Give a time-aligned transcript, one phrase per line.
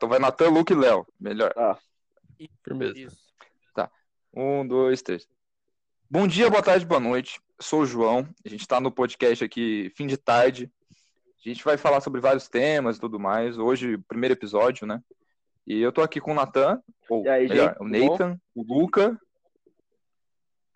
[0.00, 1.06] Então vai Natan, Luke e Léo.
[1.20, 1.52] Melhor.
[1.54, 1.76] Ah,
[2.64, 2.98] Firmeza.
[2.98, 3.30] Isso.
[4.34, 5.28] Um, dois, três.
[6.08, 7.38] Bom dia, boa tarde, boa noite.
[7.58, 8.26] Eu sou o João.
[8.42, 10.72] A gente tá no podcast aqui, fim de tarde.
[11.44, 13.58] A gente vai falar sobre vários temas e tudo mais.
[13.58, 15.02] Hoje, primeiro episódio, né?
[15.66, 18.10] E eu tô aqui com o Natan, ou aí, melhor, gente, o tudo bom?
[18.12, 19.20] Nathan, o Luca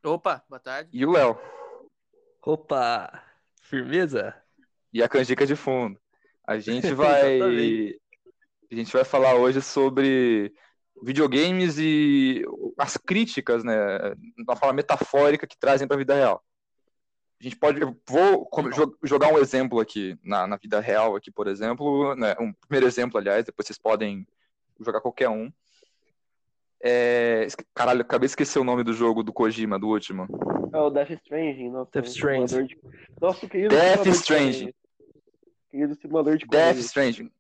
[0.04, 0.91] Opa, boa tarde.
[0.93, 1.38] e o Léo.
[2.43, 3.25] Opa!
[3.62, 4.34] Firmeza?
[4.93, 5.98] E a canjica de fundo.
[6.46, 7.96] A gente vai.
[8.70, 10.52] A gente vai falar hoje sobre
[11.02, 12.45] videogames e
[12.78, 13.74] as críticas, né?
[14.16, 16.42] De uma forma metafórica que trazem para a vida real.
[17.41, 17.80] A gente pode.
[17.80, 22.14] Eu vou jo- jogar um exemplo aqui na, na vida real, aqui, por exemplo.
[22.16, 22.34] Né?
[22.41, 24.27] Um primeiro exemplo, aliás, depois vocês podem
[24.80, 25.52] jogar qualquer um.
[26.83, 30.27] É, Caralho, acabei de esquecer o nome do jogo do Kojima, do último.
[30.72, 31.70] é o Death Stranding.
[31.70, 32.66] Nosso Death Stranding.
[32.66, 32.78] De...
[33.20, 34.52] Nosso querido Death simulador de Stranding.
[34.60, 34.74] corrida.
[35.70, 36.77] Querido simulador de Death.
[36.78, 37.30] Stranding.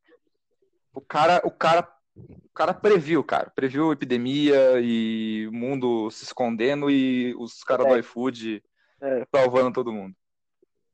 [0.94, 3.50] O cara, o cara, o cara previu, cara.
[3.50, 7.98] Previu epidemia e o mundo se escondendo e os caras do É.
[7.98, 8.62] iFood
[9.02, 10.14] É, salvando todo mundo.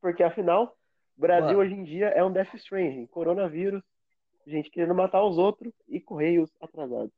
[0.01, 0.77] porque afinal,
[1.17, 1.59] o Brasil Mano.
[1.61, 3.07] hoje em dia é um Death Stranding.
[3.07, 3.83] Coronavírus,
[4.47, 7.13] gente querendo matar os outros e correios atrasados.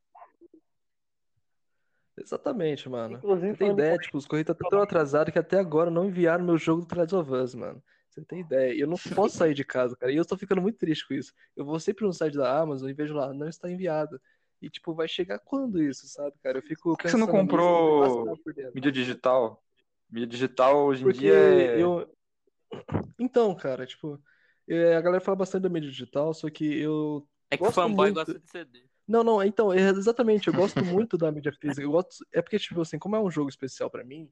[2.18, 3.16] Exatamente, mano.
[3.16, 6.44] Inclusive, Você tem ideia, tipo, os Correios tá tão atrasados que até agora não enviaram
[6.44, 7.82] meu jogo do Last of Us, mano.
[8.12, 8.78] Você tem ideia?
[8.78, 10.12] Eu não posso sair de casa, cara.
[10.12, 11.32] E eu tô ficando muito triste com isso.
[11.56, 14.20] Eu vou sempre no site da Amazon e vejo lá, não está enviado.
[14.60, 16.58] E, tipo, vai chegar quando isso, sabe, cara?
[16.58, 18.72] Eu fico Por que você não nisso, comprou dentro.
[18.74, 19.64] Mídia digital.
[20.10, 21.82] Mídia digital hoje em Porque dia é.
[21.82, 22.14] eu.
[23.18, 24.22] Então, cara, tipo,
[24.68, 28.14] é, a galera fala bastante da mídia digital, só que eu É que fanboy muito.
[28.14, 28.84] gosta de CD.
[29.08, 31.82] Não, não, então, é exatamente, eu gosto muito da mídia física.
[31.82, 34.30] Eu gosto, é porque, tipo assim, como é um jogo especial pra mim,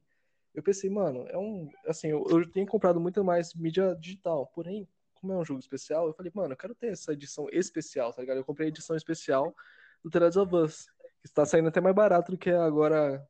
[0.53, 1.69] eu pensei, mano, é um.
[1.87, 4.47] Assim, eu, eu tenho comprado muito mais mídia digital.
[4.47, 8.11] Porém, como é um jogo especial, eu falei, mano, eu quero ter essa edição especial,
[8.13, 8.37] tá ligado?
[8.37, 9.55] Eu comprei a edição especial
[10.03, 10.85] do The Last of Us,
[11.21, 13.25] que está saindo até mais barato do que agora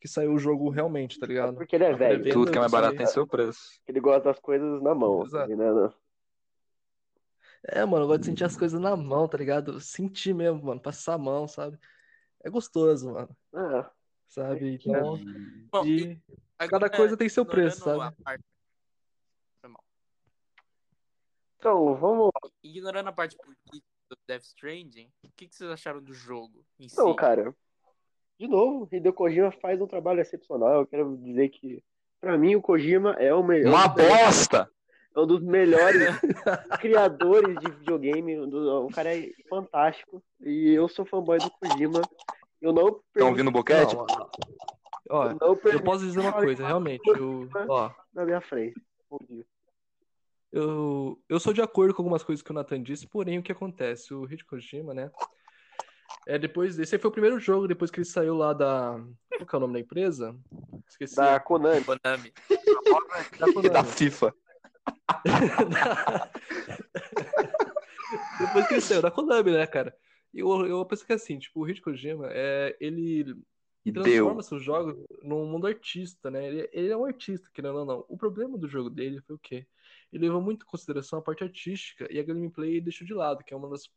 [0.00, 1.56] que saiu o jogo realmente, tá É ligado?
[1.56, 2.32] porque ele é velho.
[2.32, 3.80] Tudo que é mais barato tem seu preço.
[3.86, 5.22] Ele gosta das coisas na mão.
[5.24, 5.54] Exato.
[5.54, 5.72] né?
[5.72, 5.92] Não-
[7.64, 9.78] É, mano, eu gosto de sentir as coisas na mão, tá ligado?
[9.80, 11.78] Sentir mesmo, mano, passar a mão, sabe?
[12.42, 13.90] É gostoso, mano, Ah,
[14.26, 14.80] sabe?
[14.82, 15.18] Então,
[15.70, 16.18] Bom, e
[16.64, 18.14] agora, cada coisa tem seu preço, sabe?
[18.22, 18.44] parte-
[21.58, 22.30] Então, vamos.
[22.62, 26.88] ignorando a parte política do Death Stranding, o que, que vocês acharam do jogo em
[26.88, 26.94] si?
[26.94, 27.54] Então, cara,
[28.38, 30.80] de novo, Hideo Kojima faz um trabalho excepcional.
[30.80, 31.84] Eu quero dizer que,
[32.20, 33.68] pra mim, o Kojima é o melhor.
[33.74, 33.88] Uma
[34.34, 34.70] bosta!
[35.14, 35.98] É um dos melhores
[36.80, 38.40] criadores de videogame.
[38.40, 40.22] um do- cara é fantástico.
[40.40, 42.00] E eu sou fanboy do Kojima.
[42.62, 43.94] Eu não Estão ouvindo o boquete?
[43.94, 44.06] Não,
[45.10, 48.80] ó, eu não eu posso dizer uma coisa, realmente, eu, ó, na minha frente.
[49.10, 49.44] Bom dia.
[50.52, 53.52] eu, eu sou de acordo com algumas coisas que o Nathan disse, porém, o que
[53.52, 54.14] acontece?
[54.14, 55.10] O Hideo Kojima, né?
[56.26, 59.00] É, depois, esse aí foi o primeiro jogo, depois que ele saiu lá da.
[59.36, 60.36] Qual que é o nome da empresa?
[60.88, 61.16] Esqueci.
[61.16, 61.82] Da Konami.
[61.84, 62.32] Konami.
[63.38, 63.70] Da E Konami.
[63.70, 64.34] da FIFA.
[68.40, 69.94] Depois que ele saiu da Konami, né, cara?
[70.34, 73.36] E eu, eu penso que assim, tipo, o Hideo Kojima, é, ele
[73.84, 76.46] E transforma seus jogos num mundo artista, né?
[76.46, 78.04] Ele, ele é um artista, querendo ou não.
[78.08, 79.66] O problema do jogo dele foi o quê?
[80.12, 83.42] Ele levou muito em consideração a parte artística e a gameplay ele deixou de lado,
[83.42, 83.88] que é uma das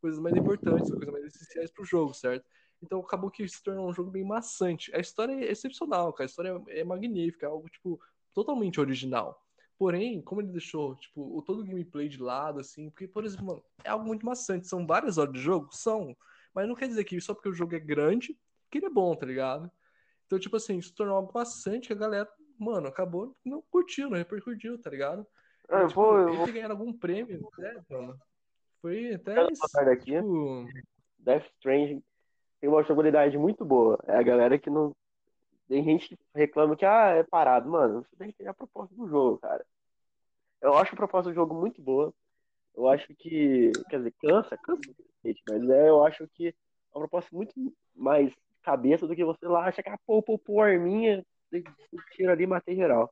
[0.00, 2.46] coisas mais importantes, coisas mais essenciais pro jogo, certo?
[2.82, 4.94] Então acabou que se tornou um jogo bem maçante.
[4.94, 6.24] A história é excepcional, cara.
[6.24, 8.00] A história é magnífica, é algo, tipo,
[8.32, 9.44] totalmente original.
[9.76, 13.46] Porém, como ele deixou, tipo, o todo o gameplay de lado, assim, porque, por exemplo,
[13.46, 14.66] mano, é algo muito maçante.
[14.66, 15.68] São várias horas de jogo?
[15.72, 16.16] São.
[16.54, 18.36] Mas não quer dizer que só porque o jogo é grande,
[18.70, 19.70] que ele é bom, tá ligado?
[20.26, 24.18] Então, tipo assim, se tornou algo maçante que a galera, mano, acabou não curtindo, não
[24.18, 25.26] repercutiu, tá ligado?
[25.68, 28.18] Ah, eu tipo, vou, eu vou ter ganhado algum prêmio, né, mano?
[28.80, 29.34] Foi até.
[29.34, 30.12] Quero botar daqui.
[30.12, 30.66] Tipo,
[31.18, 32.02] Death Stranding
[32.60, 33.98] tem uma jogabilidade muito boa.
[34.06, 34.94] É a galera que não.
[35.68, 37.68] Tem gente que reclama que ah, é parado.
[37.68, 39.64] Mano, você tem que ter a proposta do jogo, cara.
[40.60, 42.12] Eu acho a proposta do jogo muito boa.
[42.74, 43.72] Eu acho que.
[43.90, 46.54] Quer dizer, cansa, cansa, gente, mas é, eu acho que é
[46.94, 47.52] uma proposta muito
[47.94, 48.32] mais
[48.68, 51.24] cabeça do que você lá acha que, ah, pô, pô, pô, arminha,
[52.14, 53.10] tira ali e matei geral.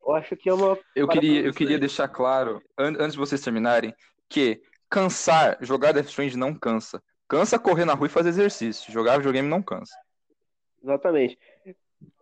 [0.00, 0.78] Eu acho que é uma.
[0.96, 3.94] Eu queria, eu queria deixar claro, an- antes de vocês terminarem,
[4.26, 7.02] que cansar, jogar Death Stranding não cansa.
[7.28, 8.90] Cansa correr na rua e fazer exercício.
[8.90, 9.94] Jogar videogame não cansa.
[10.82, 11.38] Exatamente.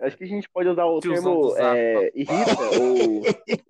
[0.00, 3.22] Acho que a gente pode usar o termo é, irrita ou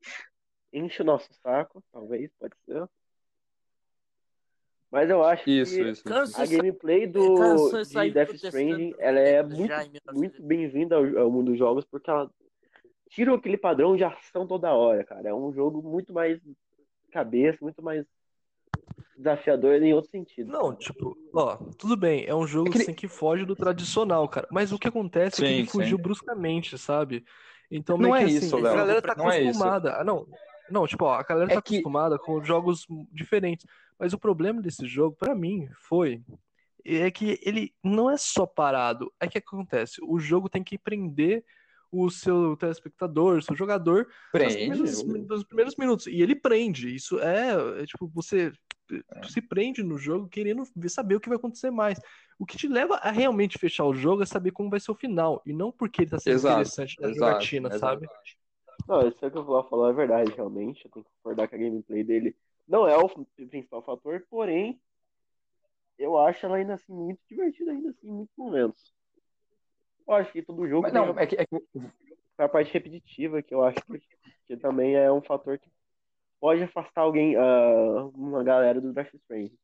[0.73, 2.87] enche o nosso saco, talvez, pode ser.
[4.93, 6.05] Mas eu acho Isso, que isso.
[6.05, 10.15] Cansa a gameplay do Cansou de Death Stranding ela é muito, em 1900.
[10.15, 12.31] muito bem-vinda ao, ao mundo dos jogos porque ela
[13.09, 15.31] tira aquele padrão de ação toda hora, cara.
[15.31, 16.39] É um jogo muito mais
[17.11, 18.05] cabeça, muito mais
[19.17, 20.53] desafiador em outro sentido.
[20.53, 23.56] Não, tipo, ó, tudo bem, é um jogo É que ele- assim que foge do
[23.56, 24.47] tradicional, cara.
[24.50, 26.03] Mas o que acontece é que Sim, ele fugiu sim.
[26.03, 27.25] bruscamente, sabe?
[27.71, 28.73] Então Não é que isso, assim, Léo.
[28.75, 29.49] a galera tá Não é isso.
[29.49, 29.97] acostumada.
[30.00, 30.27] Ah, não,
[30.70, 33.67] não, tipo, ó, a galera É tá que- acostumada com jogos diferentes.
[33.99, 36.23] Mas o problema desse jogo, pra mim, foi
[36.85, 39.12] é que ele não é só parado.
[39.20, 41.44] É que acontece, o jogo tem que prender
[41.91, 44.55] o seu telespectador, o seu jogador nos Prende.
[44.56, 46.06] primeiros, nos primeiros minutos.
[46.06, 46.93] E ele prende.
[46.94, 48.50] Isso é, é tipo, você
[48.91, 49.29] É.
[49.29, 52.00] se prende no jogo querendo saber o que vai acontecer mais.
[52.38, 54.94] O que te leva a realmente fechar o jogo é saber como vai ser o
[54.97, 55.41] final.
[55.47, 57.81] E não porque ele tá sendo Exato, interessante na exato, jogatina, exato.
[57.81, 58.06] sabe?
[58.87, 60.84] Não, isso é que o Vlau falou é verdade, realmente.
[60.84, 62.37] Eu tenho que concordar que a gameplay dele
[62.67, 64.81] não é o principal fator, porém,
[65.99, 68.93] eu acho ela ainda assim muito divertida, ainda assim, em muitos momentos.
[70.06, 71.62] Eu acho que todo jogo Mas não, é que, é que-
[72.38, 74.02] a parte repetitiva, que eu acho que,
[74.49, 75.70] que também é um fator que
[76.40, 79.56] pode afastar alguém, ah, uma galera do Death Stranding.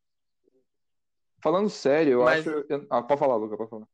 [1.42, 2.50] falando sério, eu Mas- acho.
[2.68, 3.88] eu- Ah, pode falar, Luca, pode falar.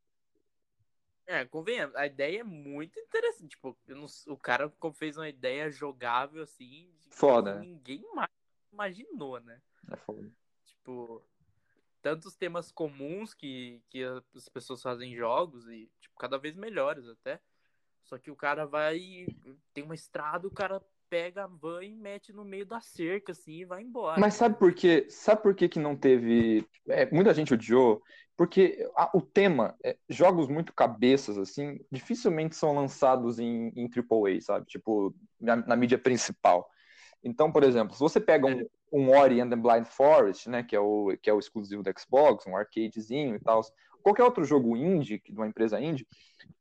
[1.26, 3.50] É, convenhamos, a ideia é muito interessante.
[3.50, 6.92] Tipo, não- o cara fez uma ideia jogável assim.
[7.00, 7.64] de- Foda, que né?
[7.64, 8.30] Ninguém mais
[8.72, 9.60] imaginou, né?
[9.90, 10.30] É foda.
[10.66, 11.22] Tipo,
[12.02, 14.02] tantos temas comuns que, que
[14.34, 17.40] as pessoas fazem em jogos e, tipo, cada vez melhores até.
[18.02, 19.26] Só que o cara vai.
[19.72, 20.82] Tem uma estrada, o cara
[21.14, 24.20] pega a van e mete no meio da cerca, assim, e vai embora.
[24.20, 25.06] Mas sabe por quê?
[25.08, 26.66] Sabe por que, que não teve.
[26.88, 28.02] é, muita gente odiou?
[28.36, 34.40] Porque a- o tema, é, jogos muito cabeças, assim, dificilmente são lançados em, em AAA,
[34.40, 34.66] sabe?
[34.66, 36.68] Tipo, na, na mídia principal.
[37.22, 40.74] Então, por exemplo, se você pega um, um Ori and the Blind Forest, né, que
[40.74, 43.60] é o, que é o exclusivo do Xbox, um arcadezinho e tal,
[44.02, 46.08] qualquer outro jogo indie, de uma empresa indie,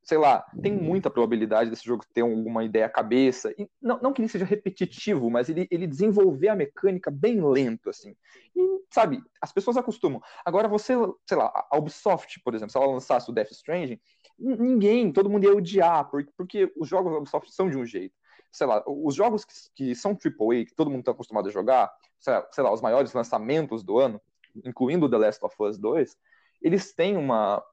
[0.04, 3.54] sei lá, tem muita probabilidade desse jogo ter alguma ideia cabeça.
[3.58, 7.90] E não, não que ele seja repetitivo, mas ele, ele desenvolver a mecânica bem lento,
[7.90, 8.14] assim.
[8.54, 10.22] E, sabe, as pessoas acostumam.
[10.44, 10.94] Agora, você,
[11.26, 14.00] sei lá, a Ubisoft, por exemplo, se ela lançasse o Death Stranding,
[14.38, 18.14] ninguém, todo mundo ia odiar, porque, porque os jogos da Ubisoft são de um jeito.
[18.52, 21.92] Sei lá, os jogos que, que são AAA, que todo mundo está acostumado a jogar,
[22.20, 24.22] sei lá, sei lá, os maiores lançamentos do ano,
[24.66, 26.16] incluindo The Last of Us 2,
[26.62, 27.64] eles têm uma,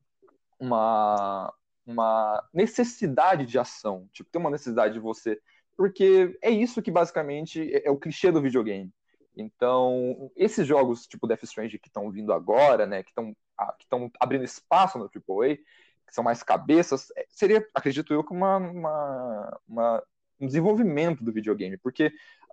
[0.59, 1.53] uma,
[1.91, 4.09] uma necessidade de ação.
[4.13, 5.41] Tipo, tem uma necessidade de você.
[5.77, 8.93] Porque é isso que basicamente é, é o clichê do videogame.
[9.37, 13.35] Então, esses jogos tipo Death Stranding que estão vindo agora, né, que estão
[13.79, 18.33] que estão abrindo espaço no AAA, que são mais cabeças, é, seria, acredito eu, que
[18.33, 20.03] uma, uma, uma,
[20.41, 22.11] um desenvolvimento do videogame, porque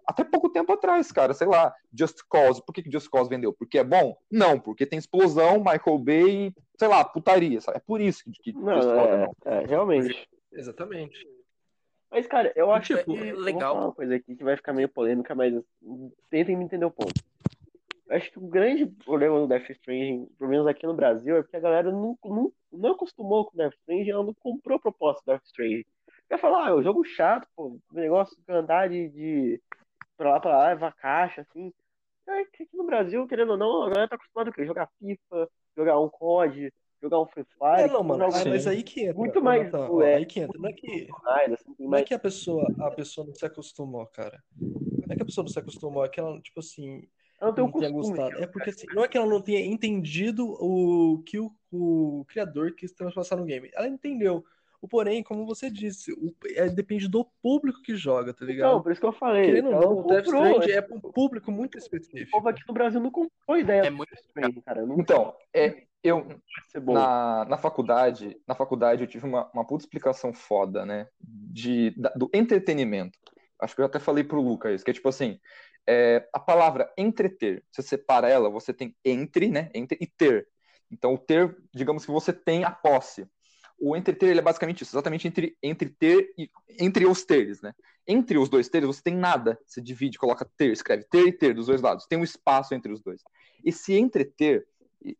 [0.07, 3.51] até pouco tempo atrás, cara, sei lá, Just Cause, por que, que Just Cause vendeu?
[3.51, 4.18] Porque é bom?
[4.31, 7.77] Não, porque tem explosão, Michael Bay, sei lá, putaria, sabe?
[7.77, 9.33] É por isso que, que Just Não, Cause é bom.
[9.45, 10.30] é, é, realmente.
[10.54, 11.27] Exatamente.
[12.09, 13.19] Mas, cara, eu acho Tipo, que.
[13.19, 13.59] é eu legal.
[13.59, 15.54] Vou falar uma coisa aqui que vai ficar meio polêmica, mas
[16.30, 17.21] tentem me entender o ponto.
[18.07, 21.42] Eu acho que o grande problema do Death Stranding, pelo menos aqui no Brasil, é
[21.42, 24.80] porque a galera não, não, não acostumou com o Death Stranding, ela não comprou a
[24.81, 25.86] proposta do Death Stranding.
[26.30, 29.62] Quer falar, ah, é um jogo chato, pô, um negócio de andar de, de
[30.18, 31.72] pra lá pra lá, levar caixa, assim.
[32.28, 36.00] É aqui no Brasil, querendo ou não, a galera tá acostumada com jogar FIFA, jogar
[36.00, 37.84] um COD, jogar um Free Fire.
[37.84, 38.50] É, não, mano, Sim.
[38.50, 39.16] mas aí que entra.
[39.18, 40.60] Muito mais, tipo, ó, é, aí que entra.
[40.60, 41.08] Não é que,
[41.54, 44.44] assim, tem não é que a pessoa, a pessoa não se acostumou, cara.
[44.60, 47.08] Não é que a pessoa não se acostumou, é que ela, tipo assim,
[47.40, 48.18] Eu não tenha costume.
[48.18, 48.44] gostado.
[48.44, 52.74] É porque assim, não é que ela não tenha entendido o que o, o criador
[52.74, 53.71] quis transpassar no game.
[53.74, 54.44] Ela entendeu.
[54.81, 58.84] O porém, como você disse, o- é, depende do público que joga, tá Então, ligado?
[58.84, 59.46] por isso que eu falei.
[59.46, 60.28] Querendo ou ela não, o Death
[60.64, 62.31] esse é um público muito específico.
[62.31, 64.86] povo aqui no Brasil não comprou a ideia É muito Stranding, cara.
[64.86, 66.28] Não Então, é, eu,
[66.86, 71.07] na, na faculdade, na faculdade eu tive uma, uma puta explicação foda, né?
[71.19, 73.18] De, da- do entretenimento.
[73.60, 75.40] Acho que eu até falei pro Lucas isso, que é tipo assim,
[75.88, 79.72] é, a palavra entreter, você separa ela, você tem entre, né?
[79.74, 80.48] Entre e ter.
[80.92, 83.28] Então, o ter, digamos que você tem a posse.
[83.80, 87.74] O entreter, ele é basicamente isso, exatamente entre, entre ter e entre os teres, né?
[88.07, 89.60] Entre os dois teres, você tem nada.
[89.66, 92.06] Você divide, coloca ter, escreve ter e ter dos dois lados.
[92.06, 93.22] Tem um espaço entre os dois.
[93.64, 94.66] Esse entreter,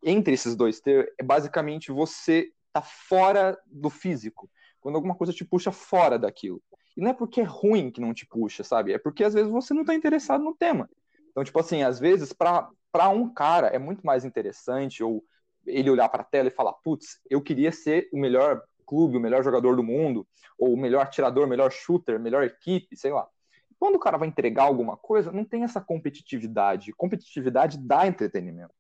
[0.04, 4.50] entre esses dois ter, é basicamente você tá fora do físico.
[4.80, 6.62] Quando alguma coisa te puxa fora daquilo.
[6.96, 8.94] E não é porque é ruim que não te puxa, sabe?
[8.94, 10.90] É porque às vezes você não tá interessado no tema.
[11.30, 15.24] Então, tipo assim, às vezes, para um cara é muito mais interessante, ou
[15.68, 19.20] ele olhar para a tela e falar, putz, eu queria ser o melhor clube, o
[19.20, 20.26] melhor jogador do mundo,
[20.58, 23.28] ou o melhor atirador, o melhor shooter, melhor equipe, sei lá.
[23.80, 26.94] Quando o cara vai entregar alguma coisa, não tem essa competitividade.
[26.94, 28.74] Competitividade dá entretenimento.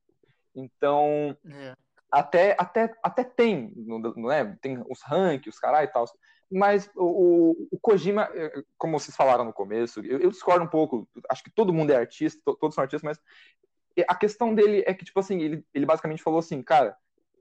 [0.56, 1.75] Então, É.
[2.12, 4.58] até, até, até tem, no- né?
[4.62, 6.06] Tem os rankings, os caras e tal.
[6.50, 11.08] Mas o, o- Kojima, eh, como vocês falaram no começo, eu, eu discordo um pouco.
[11.29, 13.20] Acho que todo mundo é artista, to- todos são artistas, mas
[14.07, 16.95] a questão dele é que, tipo assim, ele, ele basicamente falou assim, cara,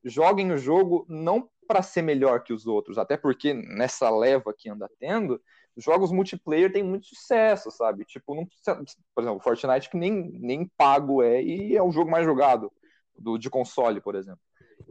[0.05, 4.69] joguem o jogo não para ser melhor que os outros, até porque nessa leva que
[4.69, 5.41] anda tendo,
[5.77, 8.05] jogos multiplayer têm muito sucesso, sabe?
[8.05, 8.83] Tipo, não precisa,
[9.15, 12.73] por exemplo, Fortnite que nem, nem pago é e é o jogo mais jogado
[13.19, 14.41] do, de console, por exemplo.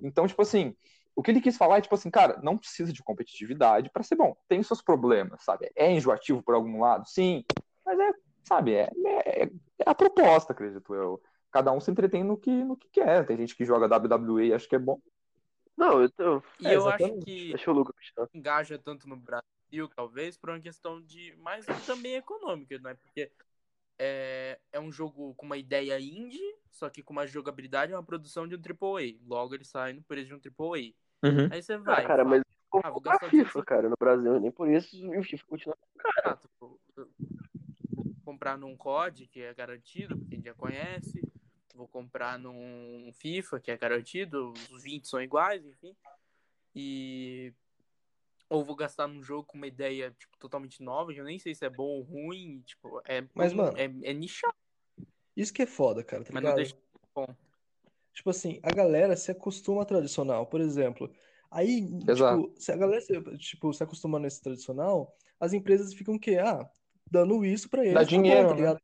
[0.03, 0.75] Então, tipo assim,
[1.15, 4.15] o que ele quis falar é tipo assim, cara, não precisa de competitividade para ser
[4.15, 4.35] bom.
[4.47, 5.71] Tem seus problemas, sabe?
[5.75, 7.43] É enjoativo por algum lado, sim,
[7.85, 8.11] mas é,
[8.43, 9.49] sabe, é, é, é
[9.85, 11.21] a proposta, acredito eu.
[11.55, 13.25] Cada um se entretém no que, no que quer.
[13.25, 14.99] Tem gente que joga WWE e acha que é bom.
[15.77, 16.43] Não, eu tô.
[16.59, 18.27] E é, eu acho que Deixa o Lucas puxar.
[18.33, 21.33] engaja tanto no Brasil, talvez, por uma questão de.
[21.37, 22.95] Mas também econômica, né?
[22.95, 23.31] Porque
[23.97, 28.03] é, é um jogo com uma ideia indie, só que com uma jogabilidade é uma
[28.03, 29.15] produção de um AAA.
[29.25, 30.91] Logo ele sai no preço de um AAA.
[31.23, 31.47] Uhum.
[31.49, 32.05] Aí você Ah, vai.
[32.05, 32.43] cara, fala, mas
[32.83, 33.63] Ah, vou gastar FIFA, 16.
[33.65, 34.37] cara, no Brasil.
[34.41, 35.77] Nem por isso e o FIFA continua.
[36.25, 36.77] ah, tipo,
[38.25, 41.21] comprar num COD, que é garantido, porque a gente já conhece.
[41.75, 45.93] Vou comprar num FIFA, que é garantido, os 20 são iguais, enfim.
[46.73, 47.53] E.
[48.49, 51.53] Ou vou gastar num jogo com uma ideia tipo, totalmente nova, que eu nem sei
[51.53, 52.61] se é bom ou ruim.
[52.65, 54.55] Tipo, é, Mas, mano, é, é nichado,
[55.35, 56.55] Isso que é foda, cara, tá mas não ligado?
[56.57, 57.35] deixa de ser bom.
[58.13, 61.13] Tipo assim, a galera se acostuma ao tradicional, por exemplo.
[61.51, 62.47] Aí, Exato.
[62.47, 66.37] tipo, se a galera se, tipo, se acostuma nesse tradicional, as empresas ficam o quê?
[66.37, 66.69] Ah,
[67.11, 68.79] dando isso pra eles, Dá tá bom, dinheiro, tá né?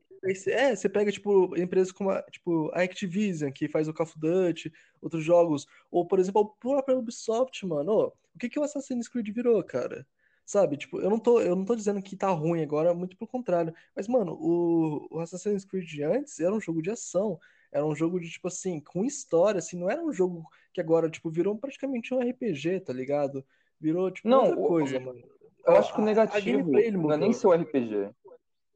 [0.47, 4.19] É, você pega, tipo, empresas como a, tipo, a Activision, que faz o Call of
[4.19, 8.13] Duty, outros jogos, ou, por exemplo, a própria Ubisoft, mano.
[8.33, 10.05] O que que o Assassin's Creed virou, cara?
[10.45, 13.27] Sabe, tipo, eu não tô, eu não tô dizendo que tá ruim agora, muito pelo
[13.29, 13.73] contrário.
[13.95, 17.39] Mas, mano, o, o Assassin's Creed antes era um jogo de ação.
[17.71, 21.09] Era um jogo de, tipo assim, com história, assim, não era um jogo que agora,
[21.09, 23.45] tipo, virou praticamente um RPG, tá ligado?
[23.79, 25.21] Virou, tipo, Não, outra o- coisa, mano.
[25.65, 28.09] Eu acho que o negativo não é nem o RPG.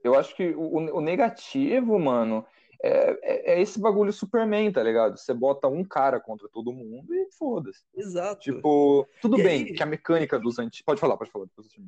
[0.05, 2.45] Eu acho que o, o negativo, mano,
[2.83, 5.17] é, é, é esse bagulho Superman, tá ligado?
[5.17, 7.83] Você bota um cara contra todo mundo e foda-se.
[7.95, 8.39] Exato.
[8.41, 10.85] Tipo, tudo E bem aí- que a mecânica dos antigos.
[10.85, 11.45] Pode falar, pode falar.
[11.45, 11.83] depois eu.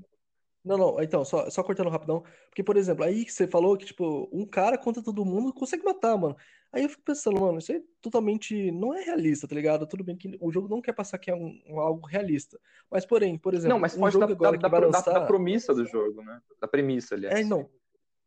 [0.66, 2.24] Não, não, então, só, só cortando rapidão.
[2.50, 5.84] Porque, por exemplo, aí que você falou que, tipo, um cara contra todo mundo consegue
[5.86, 6.36] matar, mano.
[6.74, 9.88] Aí eu fico pensando, mano, isso aí totalmente não é realista, tá ligado?
[9.88, 12.60] Tudo bem que o jogo não quer passar que é um, um algo realista.
[12.92, 15.00] Mas, porém, por exemplo, Não, mas um pode jogo dar, agora da, que vai da,
[15.02, 16.42] da, da promissa do jogo, né?
[16.60, 17.40] Da premissa, aliás.
[17.40, 17.70] É, não.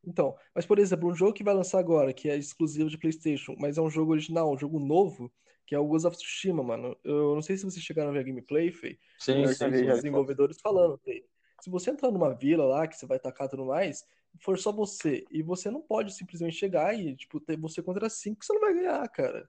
[0.04, 3.54] Então, mas por exemplo, um jogo que vai lançar agora, que é exclusivo de PlayStation,
[3.58, 5.30] mas é um jogo original, um jogo novo,
[5.66, 6.96] que é o Ghost of Tsushima, mano.
[7.04, 8.98] Eu não sei se vocês chegaram a ver a gameplay, Fê.
[9.18, 9.72] Sim, Eu Os já sim.
[9.72, 11.24] vi, já desenvolvedores falando, Fê.
[11.60, 14.04] Se você entrar numa vila lá, que você vai tacar tudo mais,
[14.40, 18.44] for só você, e você não pode simplesmente chegar e, tipo, ter você contra cinco,
[18.44, 19.48] você não vai ganhar, cara.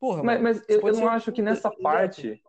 [0.00, 0.42] Porra, Mas, mano.
[0.42, 2.42] mas eu, eu não acho que nessa parte.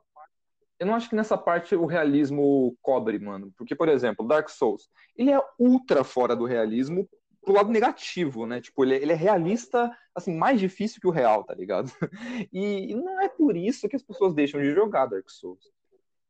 [0.80, 3.54] Eu não acho que nessa parte o realismo cobre, mano.
[3.56, 7.08] Porque, por exemplo, Dark Souls, ele é ultra fora do realismo
[7.44, 8.62] pro lado negativo, né?
[8.62, 11.92] Tipo, ele, é- ele é realista, assim, mais difícil que o real, tá ligado?
[12.52, 15.72] E, e não é por isso que as pessoas deixam de jogar Dark Souls.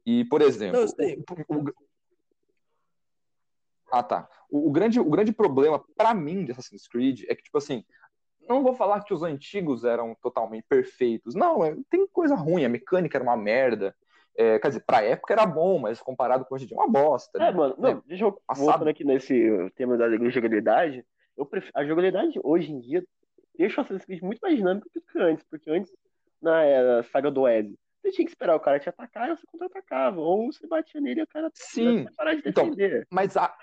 [0.05, 1.17] E, por exemplo, Não, sei.
[1.49, 1.73] o- o-
[3.91, 4.27] ah, tá.
[4.49, 7.83] O, o grande, o grande problema, pra mim, de Assassin's Creed é que, tipo assim,
[8.49, 11.35] não vou falar que os antigos eram totalmente perfeitos.
[11.35, 13.95] Não, é- tem coisa ruim, a mecânica era uma merda.
[14.35, 16.89] É, quer dizer, pra época era bom, mas comparado com hoje em dia é uma
[16.89, 17.37] bosta.
[17.37, 17.51] É, né?
[17.51, 18.65] mano, não, deixa eu Passado.
[18.65, 21.05] voltando aqui nesse tema da jogabilidade.
[21.37, 23.03] Eu prefiro, a jogabilidade hoje em dia
[23.57, 25.91] deixa o Assassin's Creed muito mais dinâmico do que antes, porque antes,
[26.41, 29.45] na era saga do Web, você tinha que esperar o cara te atacar e você
[29.47, 33.07] contra-atacava, ou você batia nele e o cara Sim, parar de então, defender.
[33.09, 33.55] Mas a,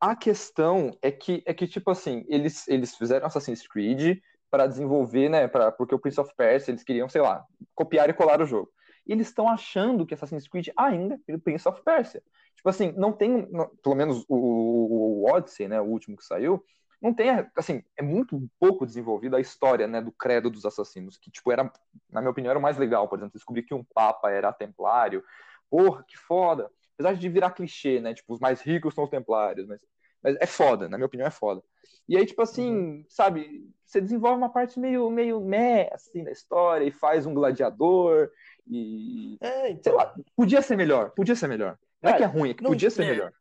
[0.00, 4.18] a questão é que, é que, tipo assim, eles, eles fizeram Assassin's Creed
[4.50, 5.48] para desenvolver, né?
[5.48, 8.70] Pra, porque o Prince of Persia, eles queriam, sei lá, copiar e colar o jogo.
[9.06, 12.22] E eles estão achando que Assassin's Creed ainda é Prince of Persia.
[12.56, 13.48] Tipo assim, não tem,
[13.82, 15.80] pelo menos o, o, Odyssey, né?
[15.80, 16.64] O último que saiu,
[17.00, 20.00] não tem, assim, é muito pouco desenvolvida a história, né?
[20.00, 21.64] Do credo dos assassinos, que, tipo, era,
[22.08, 23.08] na minha opinião, era o mais legal.
[23.08, 25.24] Por exemplo, descobrir que um papa era templário.
[25.68, 26.70] Porra, que foda.
[26.94, 28.14] Apesar de virar clichê, né?
[28.14, 29.80] Tipo, os mais ricos são os templários, mas,
[30.22, 31.62] mas é foda, na minha opinião, é foda.
[32.08, 36.84] E aí, tipo assim, sabe, você desenvolve uma parte meio, meio meh, assim, da história,
[36.84, 38.30] e faz um gladiador,
[38.66, 39.36] e.
[39.40, 39.96] É, Sei então.
[39.96, 41.78] lá, podia ser melhor, podia ser melhor.
[42.02, 43.10] Não é que é ruim, é que Não, podia ser é.
[43.10, 43.32] melhor.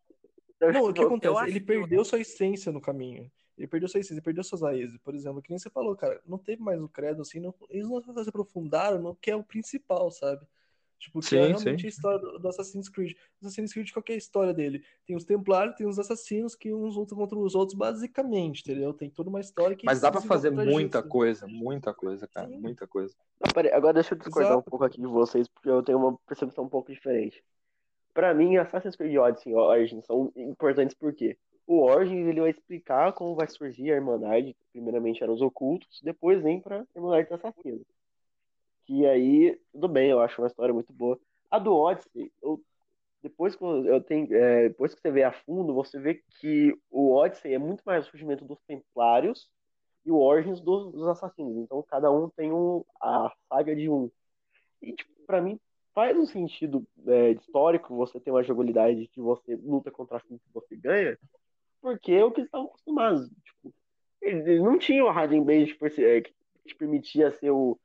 [0.74, 1.44] Não, o que acontece?
[1.48, 3.32] Ele que- perdeu sua essência no caminho.
[3.58, 4.98] Ele perdeu sua essência, ele perdeu suas raízes.
[5.00, 7.88] Por exemplo, que nem você falou, cara, não teve mais o credo, assim, não- eles
[7.88, 10.46] não se aprofundaram no que é o principal, sabe?
[11.02, 11.88] Tipo, que é Sim, realmente sim.
[11.88, 13.14] a história do, do Assassin's Creed.
[13.14, 14.84] O Assassin's Creed, qual que é a história dele?
[15.04, 18.94] Tem os Templários, tem os assassinos que uns lutam contra os outros, basicamente, entendeu?
[18.94, 21.10] Tem toda uma história que Mas dá pra desenvolve fazer muita disso.
[21.10, 22.60] coisa, muita coisa, cara, Sim.
[22.60, 23.16] muita coisa.
[23.44, 24.60] Não, peraí, agora deixa eu discordar Exato.
[24.68, 27.44] um pouco aqui de vocês, porque eu tenho uma percepção um pouco diferente.
[28.14, 33.12] Pra mim, Assassin's Creed Odyssey e Origins são importantes porque o Origins ele vai explicar
[33.14, 34.56] como vai surgir a Irmandade.
[34.72, 37.88] Primeiramente eram os ocultos, depois vem pra Irmandade dos Assassinos.
[38.92, 41.18] Que aí, tudo bem, eu acho uma história muito boa.
[41.50, 42.62] A do Odyssey, eu,
[43.24, 47.14] depois, que eu tenho, é, depois que você vê a fundo, você vê que o
[47.16, 49.50] Odyssey é muito mais o surgimento dos Templários
[50.06, 51.56] e o Origins dos, dos Assassinos.
[51.56, 54.12] Então cada um tem um, a saga de um.
[54.82, 55.58] E, tipo, pra mim,
[55.96, 60.38] faz um sentido é, histórico você ter uma jogabilidade que você luta contra a que
[60.54, 61.18] você ganha,
[61.80, 63.30] porque é o que eles estavam acostumados.
[63.30, 63.74] Tipo,
[64.22, 66.34] eles não tinham Raiden Blade que, que
[66.66, 67.80] te permitia ser o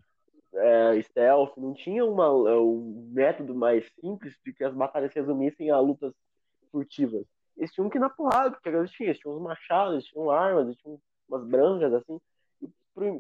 [0.57, 5.19] é, stealth, não tinha uma, é, um método mais simples de que as batalhas se
[5.21, 6.13] resumissem a lutas
[6.71, 7.25] furtivas.
[7.57, 10.31] Eles tinham que ir na porrada, porque eles tinham, eles tinham os machados, eles tinham
[10.31, 10.99] armas, eles tinham
[11.29, 12.21] umas brancas, assim.
[12.63, 13.19] E pra,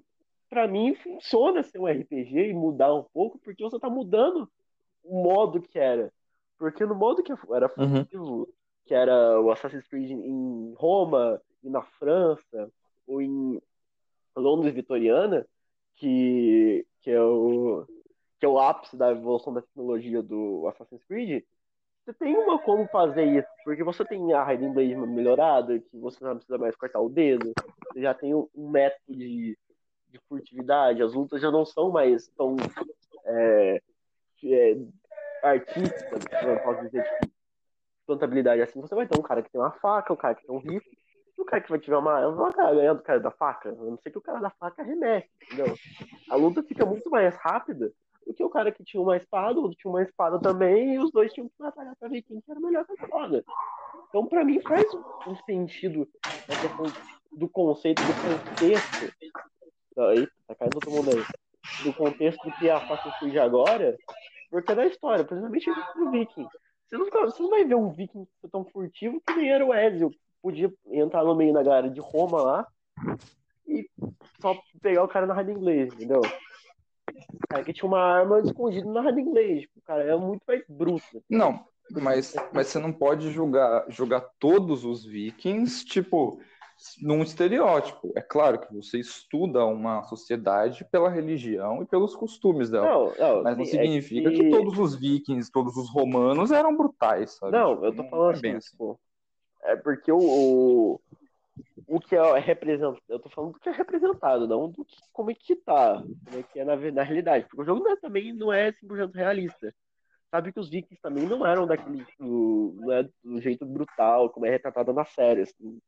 [0.50, 4.48] pra mim, funciona ser um RPG e mudar um pouco, porque você tá mudando
[5.02, 6.12] o modo que era.
[6.58, 8.04] Porque no modo que era Uhum.
[8.04, 8.48] furtivo,
[8.84, 12.70] que era o Assassin's Creed em Roma, e na França,
[13.06, 13.60] ou em
[14.36, 15.46] Londres vitoriana,
[15.96, 17.86] que, que, é o,
[18.40, 21.44] que é o ápice da evolução da tecnologia do Assassin's Creed,
[22.04, 26.24] você tem uma como fazer isso, porque você tem a Raiden Blade melhorada, que você
[26.24, 27.52] não precisa mais cortar o dedo,
[27.92, 29.56] você já tem um, método de,
[30.08, 32.56] de furtividade, as lutas já não são mais tão
[33.24, 33.80] é,
[34.42, 34.76] é,
[35.44, 37.32] artísticas, eu posso dizer, tipo,
[38.04, 38.80] tanta habilidade assim.
[38.80, 40.98] Você vai ter um cara que tem uma faca, um cara que tem um rifle,
[41.42, 42.20] o cara que vai tiver uma.
[42.20, 44.50] Eu não vou ganhar do cara da faca, a não ser que o cara da
[44.50, 45.74] faca arremesse, entendeu?
[46.30, 47.92] A luta fica muito mais rápida
[48.26, 50.98] do que o cara que tinha uma espada, o outro tinha uma espada também, e
[50.98, 53.44] os dois tinham que batalhar pra ver quem que era melhor que a espada.
[54.08, 54.84] Então, pra mim, faz
[55.26, 56.08] um sentido
[57.32, 59.04] do conceito, do contexto.
[59.96, 61.24] Eita, tá caindo todo mundo aí.
[61.84, 63.96] Do contexto do que a Assassin's Creed agora,
[64.50, 66.48] porque é da história, principalmente do Viking.
[66.88, 70.10] Você não, você não vai ver um Viking tão furtivo que nem era o Ezio.
[70.46, 72.66] Podia entrar no meio da galera de Roma lá
[73.66, 73.90] e
[74.40, 76.20] só pegar o cara na rádio inglês, entendeu?
[76.20, 79.66] O cara que tinha uma arma escondida na rádio inglês.
[79.76, 81.20] O cara é muito mais bruto.
[81.28, 86.40] Não, mas, mas você não pode julgar, julgar todos os vikings, tipo,
[87.02, 88.12] num estereótipo.
[88.14, 92.86] É claro que você estuda uma sociedade pela religião e pelos costumes dela.
[92.86, 94.48] Não, não, Mas não é significa que...
[94.48, 97.50] todos os vikings, todos os romanos eram brutais, sabe?
[97.50, 99.00] Não, Tipo, eu tô falando é assim, bem tipo,
[99.66, 101.00] é porque o, o,
[101.86, 105.30] o que é representado, eu tô falando do que é representado, não do que, como
[105.30, 107.96] é que tá, como é que é na, na realidade, porque o jogo não é-
[107.96, 109.74] também não é 100% realista.
[110.30, 114.44] Sabe que os vikings também não eram daquele, do, não é do jeito brutal, como
[114.44, 115.78] é retratado na série, assim.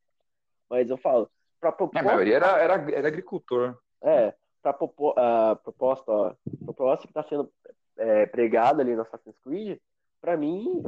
[0.70, 1.28] Mas eu falo,
[1.60, 3.76] pra É, propor, a maioria era, era, era agricultor.
[4.02, 7.50] é, pra propor, a proposta, ó, a proposta que tá sendo
[7.96, 9.78] é, pregada ali no Assassin's Creed,
[10.20, 10.82] pra mim,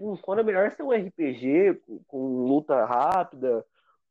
[0.00, 3.64] funciona melhor ser um RPG com, com luta rápida,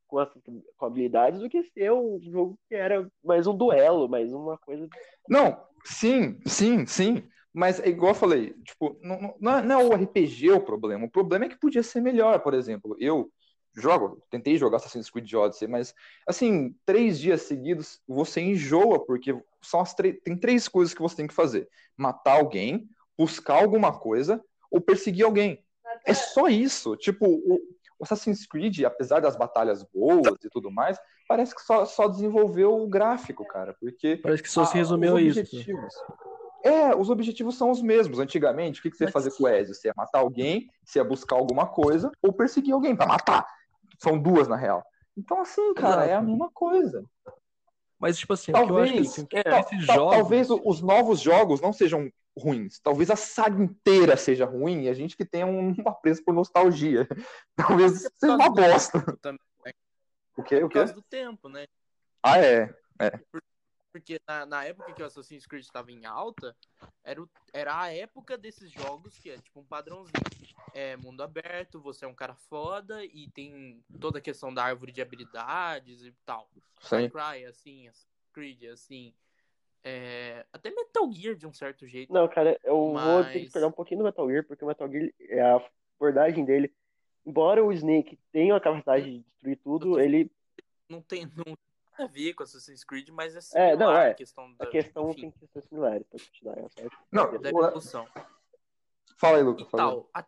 [0.06, 0.40] com, essas,
[0.76, 4.88] com habilidades, do que ser um jogo que era mais um duelo, mais uma coisa.
[5.28, 7.28] Não, sim, sim, sim.
[7.52, 11.04] Mas é igual eu falei, tipo, não, não- não é, é o RPG o problema.
[11.06, 12.96] O problema é que podia ser melhor, por exemplo.
[13.00, 13.30] Eu
[13.76, 15.94] jogo, tentei jogar Assassin's Creed Odyssey, mas
[16.26, 21.26] assim, três dias seguidos você enjoa, porque são as tem três coisas que você tem
[21.26, 25.64] que fazer: matar alguém, buscar alguma coisa ou perseguir alguém.
[26.06, 26.96] É só isso.
[26.96, 27.60] Tipo, o,
[28.02, 32.88] Assassin's Creed, apesar das batalhas boas e tudo mais, parece que só, só desenvolveu o
[32.88, 33.76] gráfico, cara.
[33.78, 35.40] Porque Parece que só se ah, resumiu os a isso.
[35.40, 35.94] objetivos.
[36.64, 38.18] É, os objetivos são os mesmos.
[38.18, 39.74] Antigamente, o que, que você ia fazer com o Ezio?
[39.74, 43.46] Você ia matar alguém, você ia buscar alguma coisa, ou perseguir alguém pra matar.
[43.98, 44.82] São duas, na real.
[45.16, 46.26] Então, assim, cara, é a Exato.
[46.26, 47.04] mesma coisa.
[47.98, 50.16] Mas, tipo assim, o que eu acho que Talvez, assim, é, tal- tal- jogos.
[50.16, 52.10] talvez os novos jogos não sejam
[52.42, 52.78] ruins.
[52.80, 57.06] Talvez a saga inteira seja ruim e a gente que tenha um apreço por nostalgia.
[57.56, 59.16] Talvez por seja uma bosta.
[59.18, 59.40] também,
[60.36, 60.56] O quê?
[60.56, 60.78] O por quê?
[60.78, 61.66] causa do tempo, né?
[62.22, 62.74] Ah, é.
[63.92, 66.56] Porque na, na época que o Assassin's Creed estava em alta,
[67.02, 70.22] era, o- era a época desses jogos que é tipo um padrãozinho.
[70.72, 74.92] É mundo aberto, você é um cara foda e tem toda a questão da árvore
[74.92, 76.48] de habilidades e tal.
[76.82, 77.08] Sim.
[77.10, 79.12] Cry, assim, Assassin's Creed, assim.
[79.82, 82.12] É, até Metal Gear de um certo jeito.
[82.12, 84.68] Não, cara, eu vou ter que Mas- esperar um pouquinho do Metal Gear, porque o
[84.68, 86.74] Metal Gear, é a abordagem dele,
[87.24, 90.30] embora o Snake tenha a capacidade de destruir tudo, ele
[90.88, 91.56] Não tem não tem
[91.92, 94.10] nada a ver com Assassin's Creed, mas é É, similar não, é.
[94.10, 96.58] a questão da, a questão enfim, tem que ser similar, pode continuar.
[96.58, 96.88] É só...
[97.10, 98.06] Não, da evolução.
[99.16, 99.66] fala aí, Lucas.
[99.68, 100.10] fala tal.
[100.14, 100.26] A-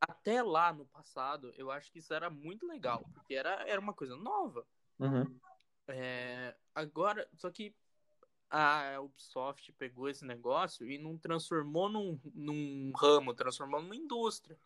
[0.00, 3.92] Até lá no passado, eu acho que isso era muito legal, porque era, era uma
[3.94, 4.66] coisa nova.
[4.98, 5.38] Uhum.
[5.88, 7.74] É, agora, só que
[8.50, 14.58] a Ubisoft pegou esse negócio e não transformou num, num ramo, transformou numa indústria.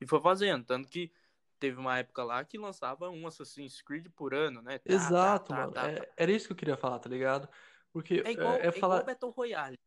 [0.00, 0.64] E foi fazendo.
[0.64, 1.12] Tanto que
[1.58, 4.78] teve uma época lá que lançava um Assassin's Creed por ano, né?
[4.78, 5.72] Tá, Exato, tá, tá, mano.
[5.72, 6.12] tá, É- tá.
[6.16, 7.48] era isso que eu queria falar, tá ligado?
[7.92, 8.96] Porque É igual, é, é é falar.
[8.96, 9.78] igual Battle Royale.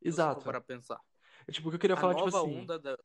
[0.00, 0.44] Exato.
[0.44, 1.00] Para pensar.
[1.46, 2.60] É, tipo, o que eu queria A falar, tipo assim.
[2.60, 2.96] onda da.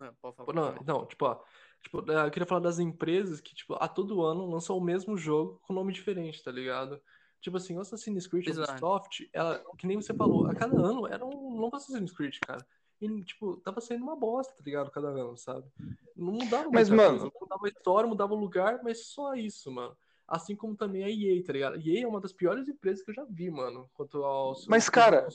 [0.00, 0.46] Ah, pode falar.
[0.46, 1.42] Pô, Não, pode não, tipo, ó,
[1.82, 5.16] tipo, é, eu queria falar das empresas que, tipo, a todo ano lançam o mesmo
[5.16, 7.00] jogo com nome diferente, tá ligado?
[7.44, 8.48] Tipo assim, o Assassin's Creed.
[8.48, 12.66] Ubisoft, ela, que nem você falou, a cada ano era um novo Assassin's Creed, cara.
[12.98, 14.90] E, tipo, tava sendo uma bosta, tá ligado?
[14.90, 15.66] Cada ano, sabe?
[16.16, 19.70] Não mudava Mas, muita mano- coisa, mudava a história, mudava o lugar, mas só isso,
[19.70, 19.94] mano.
[20.26, 21.74] Assim como também a EA, tá ligado?
[21.74, 24.54] A EA é uma das piores empresas que eu já vi, mano, quanto ao...
[24.66, 25.28] Mas, cara,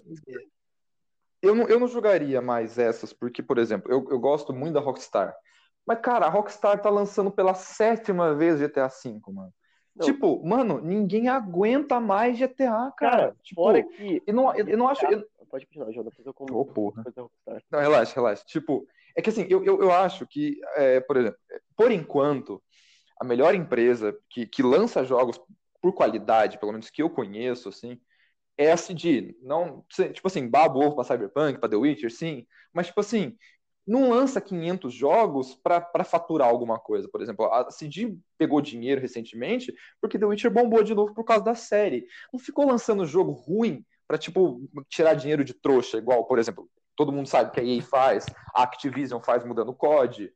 [1.43, 4.79] Eu não, eu não jogaria mais essas, porque, por exemplo, eu, eu gosto muito da
[4.79, 5.35] Rockstar.
[5.85, 9.53] Mas, cara, a Rockstar tá lançando pela sétima vez GTA V, mano.
[9.95, 10.05] Não.
[10.05, 13.17] Tipo, mano, ninguém aguenta mais GTA, cara.
[13.17, 14.21] Cara, tipo, fora que.
[14.25, 15.05] eu não, eu, eu não acho.
[15.05, 16.59] eu- Pode continuar, João, depois eu como.
[16.59, 17.03] Ô, porra.
[17.71, 18.43] Não, relaxa, relaxa.
[18.45, 21.39] Tipo, é que assim, eu, eu, eu acho que, é, por exemplo,
[21.75, 22.61] por enquanto,
[23.19, 25.41] a melhor empresa que, que lança jogos
[25.81, 27.99] por qualidade, pelo menos que eu conheço, assim,
[28.57, 29.35] é a CD.
[29.41, 33.35] Não, tipo assim, ovo pra Cyberpunk, pra The Witcher, sim, mas, tipo assim,
[33.89, 37.45] não lança 500 jogos pra pra faturar alguma coisa, por exemplo.
[37.51, 42.05] A CD pegou dinheiro recentemente porque The Witcher bombou de novo por causa da série.
[42.31, 47.11] Não ficou lançando jogo ruim pra, tipo, tirar dinheiro de trouxa, igual, por exemplo, todo
[47.11, 48.25] mundo sabe que a EA faz,
[48.55, 50.31] a Activision faz mudando o COD.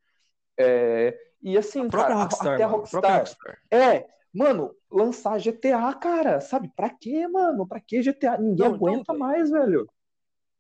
[0.59, 3.17] É, e assim, A cara, Rockstar, até a Rockstar.
[3.19, 3.57] Rockstar.
[3.71, 6.71] É, mano, lançar GTA, cara, sabe?
[6.75, 7.67] Pra quê, mano?
[7.67, 8.37] Pra que GTA?
[8.37, 9.19] Ninguém Não, aguenta velho.
[9.19, 9.89] mais, velho.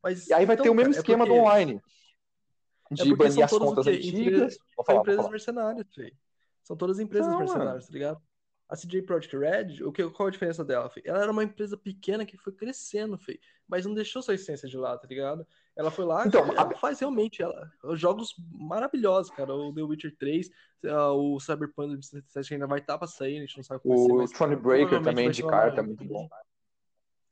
[0.01, 1.81] Mas, E aí vai então, ter o mesmo cara, é esquema porque- do online.
[3.01, 4.13] É De porque banir são as contas antigas.
[4.13, 5.31] Empresas- Vou São falar, vou empresas falar.
[5.31, 6.17] mercenárias, filho.
[6.63, 8.21] São todas empresas Não, mercenárias, tá ligado?
[8.69, 11.03] A CJ Projekt Red, o que, qual a diferença dela, filho?
[11.07, 14.77] Ela era uma empresa pequena que foi crescendo, filho, mas não deixou sua essência de
[14.77, 15.45] lado, tá ligado?
[15.75, 19.53] Ela foi lá, Então, ela faz realmente ela, jogos maravilhosos, cara.
[19.53, 20.49] O The Witcher 3,
[20.85, 24.27] ah, o Cyberpunk 2077 ainda vai estar pra sair, a gente não sabe como vai
[24.27, 26.27] ser, O Throne Breaker também de carta é muito bom.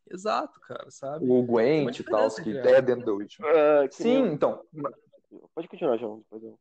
[0.10, 1.26] Exato, cara, sabe?
[1.28, 3.46] O Gwent e tal, que é dentro do Witcher.
[3.90, 4.62] Que Sim, então.
[5.54, 6.20] Pode continuar, João.
[6.20, 6.60] Depois eu...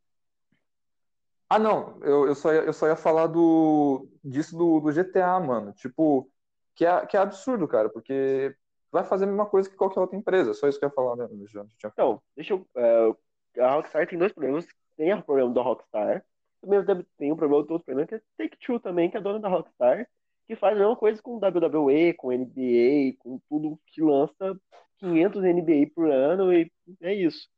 [1.49, 5.41] Ah, não, eu, eu, só ia, eu só ia falar do, disso do, do GTA,
[5.41, 5.73] mano.
[5.73, 6.31] Tipo,
[6.77, 8.55] que é, que é absurdo, cara, porque
[8.93, 10.55] vai fazer a mesma coisa que qualquer outra empresa.
[10.55, 11.71] Só isso que eu ia falar tinha falado.
[11.93, 12.67] Então, deixa eu.
[12.77, 14.67] é, a Rockstar tem dois problemas.
[14.97, 16.25] Tem o problema da Rockstar.
[16.61, 19.49] Também tem o problema do outro problema, que é Take-Two também, que é dona da
[19.49, 20.07] Rockstar,
[20.47, 24.59] que faz a mesma coisa com WWE, com NBA, com tudo que lança
[24.99, 27.49] 500 NBA por ano e é isso.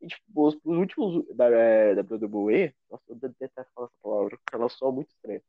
[0.00, 4.54] E, tipo, os, os últimos da é, WWE, nossa, eu detesto falar essa palavra, porque
[4.54, 5.42] ela soa muito estranha.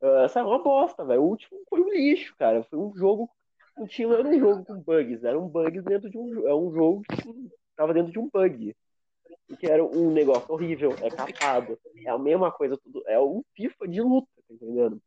[0.00, 1.22] Uh, essa é uma bosta, velho.
[1.22, 2.62] O último foi um lixo, cara.
[2.64, 3.28] Foi um jogo.
[3.76, 6.46] Não tinha, era um jogo com bugs, era um bug dentro de um.
[6.46, 8.76] É um jogo que tava dentro de um bug.
[9.58, 11.78] Que era um negócio horrível, é capado.
[12.04, 13.02] É a mesma coisa, tudo.
[13.06, 15.00] É um FIFA de luta, tá entendendo?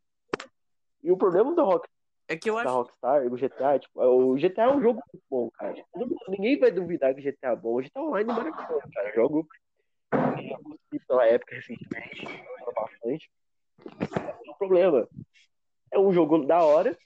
[1.04, 1.88] E o problema da Rock
[2.32, 2.70] É que eu da acho.
[2.76, 5.76] Rockstar, o GTA, tipo, o GTA é um jogo muito bom, cara.
[5.94, 7.76] Mundo- Ninguém vai duvidar que GTA é bom.
[7.76, 9.14] O GTA Online é maravilhoso, cara.
[9.14, 9.48] Jogo
[10.14, 13.30] eu consegui pela época recentemente, jogo bastante.
[14.48, 15.08] O problema
[15.92, 16.98] é um jogo da hora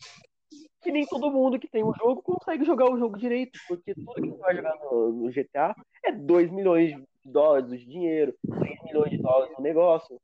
[0.83, 4.13] que nem todo mundo que tem um jogo consegue jogar o jogo direito, porque tudo
[4.13, 8.83] que você vai jogar no, no GTA é 2 milhões de dólares de dinheiro, 3
[8.83, 10.21] milhões de dólares no negócio.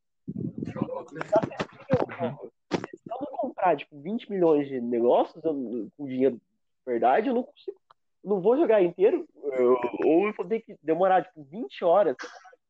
[0.75, 2.50] Não
[3.61, 6.41] comprar, tipo, 20 milhões de negócios eu- com dinheiro de
[6.85, 7.79] verdade, eu não consigo.
[8.23, 9.27] Não vou jogar inteiro,
[10.03, 12.15] ou eu vou ter que demorar, tipo, 20 horas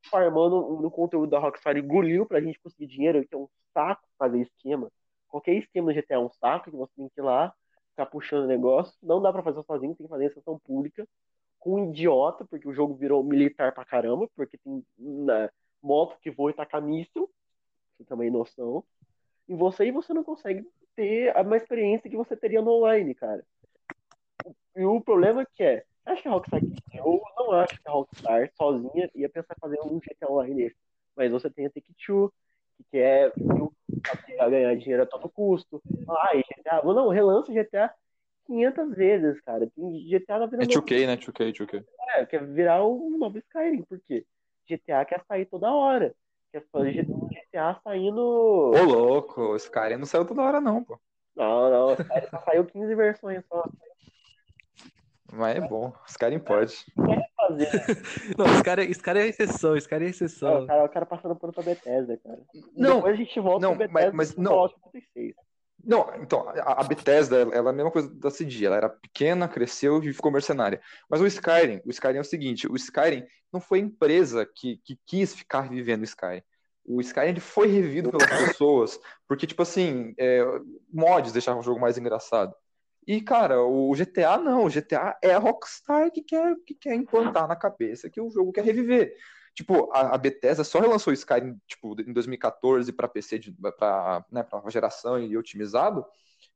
[0.10, 4.41] farmando no conteúdo da Rockstar engoliu pra gente conseguir dinheiro, que é um saco fazer
[4.41, 4.89] esquema.
[5.27, 7.54] Qualquer esquema no GTA é um saco, que você tem que ir lá,
[7.91, 8.93] ficar puxando negócio.
[9.01, 11.08] Não dá pra fazer sozinho, tem que fazer em sessão pública.
[11.60, 15.49] Com um idiota, porque o jogo virou militar pra caramba, porque tem na,
[15.82, 17.30] moto que voa e taca míssil,
[17.97, 18.84] você também noção.
[19.47, 23.13] E você e você não consegue ter a mesma experiência que você teria no online,
[23.15, 23.43] cara.
[24.75, 26.62] E o problema que é, acho que a Rockstar,
[26.93, 30.75] eu não acho que a Rockstar sozinha ia pensar em fazer um GTA Online desse.
[31.15, 32.32] Mas você tem a Take-Two,
[32.77, 33.34] que quer
[34.38, 35.82] pra ganhar dinheiro a todo custo.
[36.08, 37.93] Ah, GTA, não, relança GTA
[38.47, 39.69] 500 vezes, cara.
[39.75, 41.17] Tem GTA na vida É 2K, né?
[41.17, 41.84] 2K, 2K.
[42.15, 44.25] é, quer virar um novo Skyrim, por quê?
[44.69, 46.15] GTA quer sair toda hora.
[46.51, 47.06] Quer fazer
[47.51, 48.21] GTA saindo.
[48.21, 50.97] Ô, louco, esse cara não saiu toda hora, não, pô.
[51.35, 51.95] Não, não,
[52.29, 53.63] só saiu 15 versões só.
[55.33, 56.75] Mas é bom, esse cara pode.
[57.37, 57.67] Fazer.
[58.37, 60.63] Não, esse cara, esse cara é exceção, esse cara é Não, exceção.
[60.63, 62.39] o, cara, o cara passando pano pra Bethesda, cara.
[62.75, 64.51] Não, Depois a gente volta não, pra mas- Bethesda mas com não.
[64.51, 65.33] Fallout 76.
[65.83, 69.47] Não, então, a a Bethesda, ela é a mesma coisa da CD, ela era pequena,
[69.47, 70.79] cresceu e ficou mercenária.
[71.09, 74.77] Mas o Skyrim, o Skyrim é o seguinte, o Skyrim não foi a empresa que,
[74.83, 76.43] que quis ficar vivendo o Skyrim.
[76.95, 78.27] O Skyrim ele foi revido pelas
[78.58, 80.43] pessoas, porque, tipo assim, é,
[80.91, 82.54] mods deixavam o jogo mais engraçado.
[83.08, 87.47] E, cara, o GTA não, o GTA é a Rockstar que quer, que quer implantar
[87.47, 89.15] na cabeça que o jogo quer reviver.
[89.54, 93.39] Tipo, a, a Bethesda só relançou o Skyrim tipo, em 2014 para PC,
[93.77, 96.06] para né, pra nova geração e otimizado,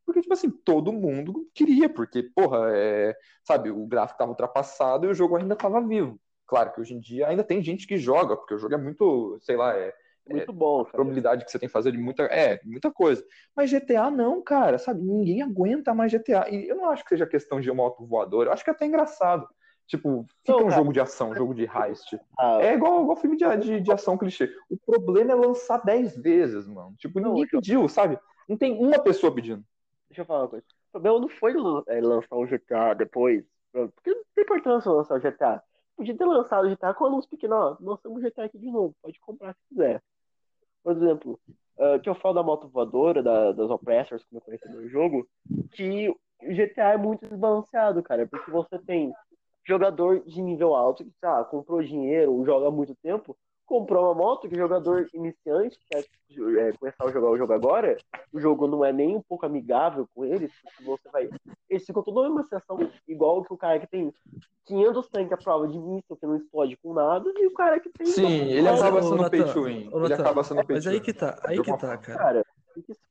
[0.06, 5.10] porque, tipo assim, todo mundo queria, porque, porra, é, sabe, o gráfico tava ultrapassado e
[5.10, 6.20] o jogo ainda tava vivo.
[6.46, 9.38] Claro que hoje em dia ainda tem gente que joga, porque o jogo é muito,
[9.42, 9.92] sei lá, é,
[10.30, 10.82] muito bom.
[10.82, 13.24] A probabilidade que você tem que fazer de muita, é, muita coisa.
[13.56, 15.02] Mas GTA não, cara, sabe?
[15.02, 16.50] Ninguém aguenta mais GTA.
[16.50, 18.86] E eu não acho que seja questão de moto voador, eu acho que é até
[18.86, 19.48] engraçado.
[19.88, 22.18] Tipo, fica não, um jogo de ação, um jogo de heist.
[22.40, 24.52] Ah, é igual, igual filme de, de, de, ação clichê.
[24.68, 26.96] O problema é lançar 10 vezes, mano.
[26.98, 28.18] Tipo, ninguém não, pediu, sabe?
[28.50, 29.64] Não tem uma pessoa pedindo.
[30.10, 30.66] Deixa eu falar uma coisa.
[30.90, 31.54] O problema não foi
[31.88, 33.46] é, lançar um GTA depois.
[33.72, 35.62] Porque não tem importância lançar o GTA.
[35.96, 37.56] Podia ter lançado o GTA com anúncio pequeno.
[37.56, 38.96] Ó, lançamos o GTA aqui de novo.
[39.02, 40.02] Pode comprar se quiser.
[40.86, 41.40] Por exemplo,
[41.80, 45.28] uh, que eu falo da moto voadora, da, das oppressors, como eu conheci no jogo,
[45.72, 46.16] que o
[46.54, 49.12] GTA é muito desbalanceado, cara, porque você tem
[49.68, 54.56] jogador de nível alto que ah, comprou dinheiro, joga muito tempo, comprou uma moto que
[54.56, 56.06] jogador iniciante, que quer
[56.60, 57.98] é, começar a jogar o jogo agora,
[58.32, 60.52] o jogo não é nem um pouco amigável com eles,
[60.84, 61.30] você vai.
[61.70, 64.14] Eles ficam toda uma sessão igual que o cara que tem
[64.66, 67.90] 500 tanques à prova de míssil que não explode com nada, e o cara que
[67.90, 68.08] tem.
[68.08, 69.90] Sim, ele acaba sendo pay to win.
[69.94, 72.46] Ele acaba sendo pay Mas aí que tá, aí que tá, cara.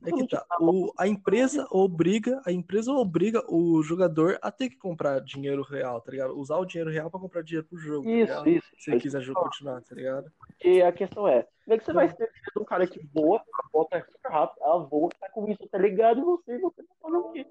[0.04, 0.44] É que tá.
[0.60, 6.00] O, a empresa obriga, a empresa obriga o jogador a ter que comprar dinheiro real,
[6.00, 6.38] tá ligado?
[6.38, 8.08] Usar o dinheiro real para comprar dinheiro pro jogo.
[8.08, 8.66] Isso, tá isso.
[8.78, 10.30] Se ele quiser jogo continuar, tá ligado?
[10.62, 13.68] E a questão é, como é que você vai ser um cara que voa, a
[13.72, 16.82] volta é super rápido, ela voa, tá com isso, tá ligado em você, e você
[16.82, 17.46] tá falando o quê?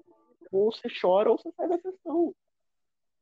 [0.52, 2.34] Ou você chora ou você sai da sessão.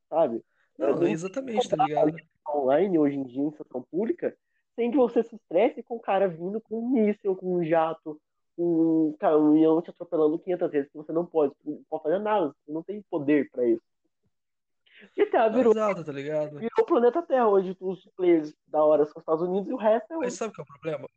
[0.08, 0.44] Sabe?
[0.78, 2.14] Não, exatamente, tá ligado?
[2.48, 4.36] Online, hoje em dia, em sessão pública,
[4.74, 8.20] sem que você se estresse com o cara vindo com um míssil, com um jato,
[8.56, 12.72] um caminhão te atropelando 500 vezes que você não pode, não pode fazer nada, você
[12.72, 13.82] não tem poder para isso.
[15.16, 16.58] GTA virou, Exato, tá ligado?
[16.58, 19.76] virou o planeta Terra hoje, os players da hora são os Estados Unidos e o
[19.76, 21.08] resto é Mas sabe qual é o problema?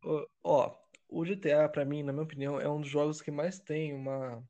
[0.44, 0.76] Ó,
[1.08, 4.44] o GTA, para mim, na minha opinião, é um dos jogos que mais tem uma,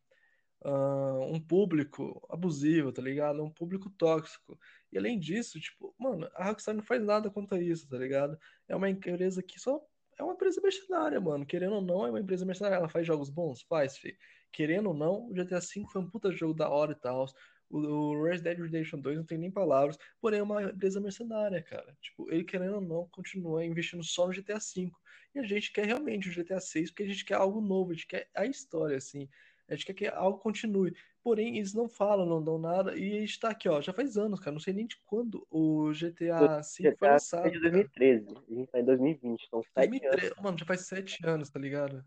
[0.63, 3.43] uh, um público abusivo, tá ligado?
[3.43, 4.57] Um público tóxico.
[4.91, 8.37] E além disso, tipo, mano, a Rockstar não faz nada contra isso, tá ligado?
[8.67, 9.81] É uma empresa que só
[10.17, 11.45] é uma empresa mercenária, mano.
[11.45, 12.75] Querendo ou não, é uma empresa mercenária.
[12.77, 13.61] Ela faz jogos bons?
[13.63, 14.17] Faz, fi.
[14.51, 17.25] Querendo ou não, o GTA V foi um puta jogo da hora e tal.
[17.69, 21.97] O Red Dead Redemption 2 não tem nem palavras, porém é uma empresa mercenária, cara.
[22.01, 24.91] Tipo, ele querendo ou não, continua investindo só no GTA V.
[25.33, 27.93] E a gente quer realmente o GTA 6 porque a gente quer algo novo, a
[27.93, 29.27] gente quer a história, assim.
[29.67, 30.95] A gente quer que algo continue.
[31.25, 32.95] Porém, eles não falam, não dão nada.
[32.95, 34.51] E a gente tá aqui, ó, já faz anos, cara.
[34.51, 37.47] Não sei nem de quando o GTA V foi lançado.
[37.47, 38.27] É de 2013.
[38.27, 38.45] Cara.
[38.47, 40.43] A gente tá em 2020, então sete 2013, anos.
[40.43, 42.05] Mano, já faz sete anos, tá ligado?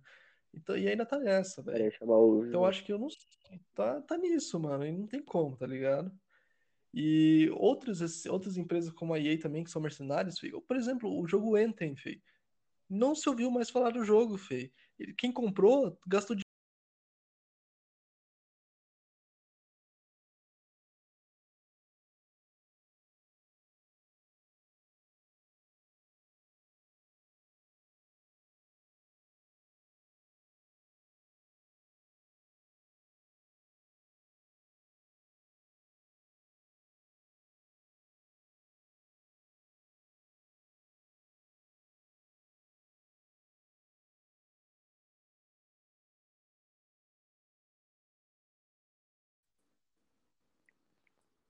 [0.54, 1.92] Então, e ainda tá nessa, velho.
[2.00, 3.08] Então eu acho que eu não
[3.74, 4.86] tá, tá nisso, mano.
[4.86, 6.12] E não tem como, tá ligado?
[6.94, 10.62] E outras, outras empresas como a EA também, que são mercenários, filho.
[10.62, 12.22] por exemplo, o jogo Anthem, filho.
[12.88, 14.70] Não se ouviu mais falar do jogo, filho.
[15.16, 16.36] Quem comprou gastou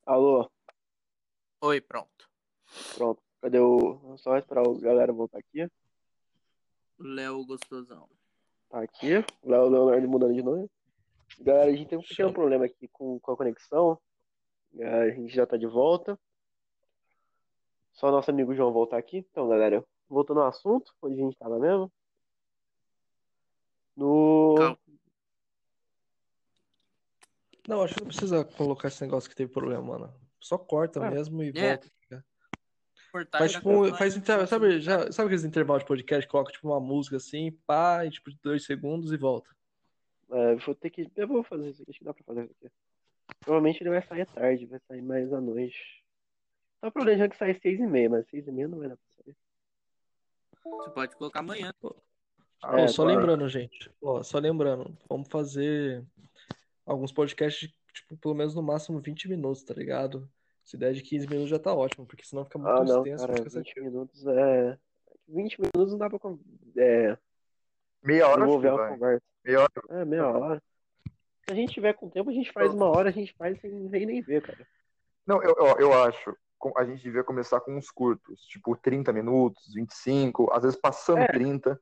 [0.08, 0.50] Alô?
[1.60, 2.30] Oi, pronto.
[2.94, 3.22] Pronto.
[3.42, 4.16] Cadê o.
[4.16, 5.70] Só esperar a galera voltar aqui.
[6.98, 8.08] Léo Gostosão.
[8.70, 9.22] Tá aqui.
[9.44, 10.66] Léo Leonardo mudando de nome.
[11.38, 14.00] Galera, a gente tem um pequeno problema aqui com, com a conexão.
[14.80, 16.18] A gente já tá de volta.
[17.92, 19.18] Só nosso amigo João voltar aqui.
[19.30, 21.92] Então, galera, voltando ao assunto, onde a gente tava mesmo.
[23.94, 24.54] No.
[24.56, 24.78] Calma.
[27.68, 30.14] Não, acho que não precisa colocar esse negócio que teve problema, mano.
[30.40, 31.76] Só corta ah, mesmo e é.
[31.76, 31.92] volta.
[33.12, 34.46] Cortar faz tipo, faz inter...
[34.46, 38.10] sabe, já, sabe aqueles intervalos de podcast que coloca tipo uma música assim, pá, e,
[38.10, 39.50] tipo dois segundos e volta.
[40.30, 41.10] É, vou ter que.
[41.14, 42.70] Eu vou fazer isso aqui, acho que dá pra fazer isso aqui.
[43.40, 46.04] Provavelmente ele vai sair à tarde, vai sair mais à noite.
[46.80, 48.88] Só o problema é que sai seis e meia, mas seis e meia não vai
[48.88, 49.36] dar pra sair.
[50.64, 51.72] Você pode colocar amanhã.
[52.64, 53.18] É, só claro.
[53.18, 53.90] lembrando, gente.
[54.02, 56.04] Ó, só lembrando, vamos fazer
[56.88, 60.28] alguns podcasts, tipo, pelo menos no máximo 20 minutos, tá ligado?
[60.64, 63.26] Se der de 15 minutos já tá ótimo, porque senão fica muito ah, não, extenso.
[63.26, 64.78] Cara, 20 minutos é.
[65.28, 66.18] 20 minutos não dá pra
[66.76, 67.18] é,
[68.02, 68.90] Meia hora acho que desenvolver uma vai.
[68.90, 69.22] conversa.
[69.44, 69.72] Meia hora.
[69.90, 70.62] É, meia hora.
[71.46, 73.88] Se a gente tiver com tempo, a gente faz uma hora, a gente faz sem,
[73.90, 74.66] sem nem ver, cara.
[75.26, 76.36] Não, eu, eu, eu acho.
[76.76, 81.28] A gente devia começar com uns curtos, tipo 30 minutos, 25, às vezes passando É.
[81.28, 81.80] 30.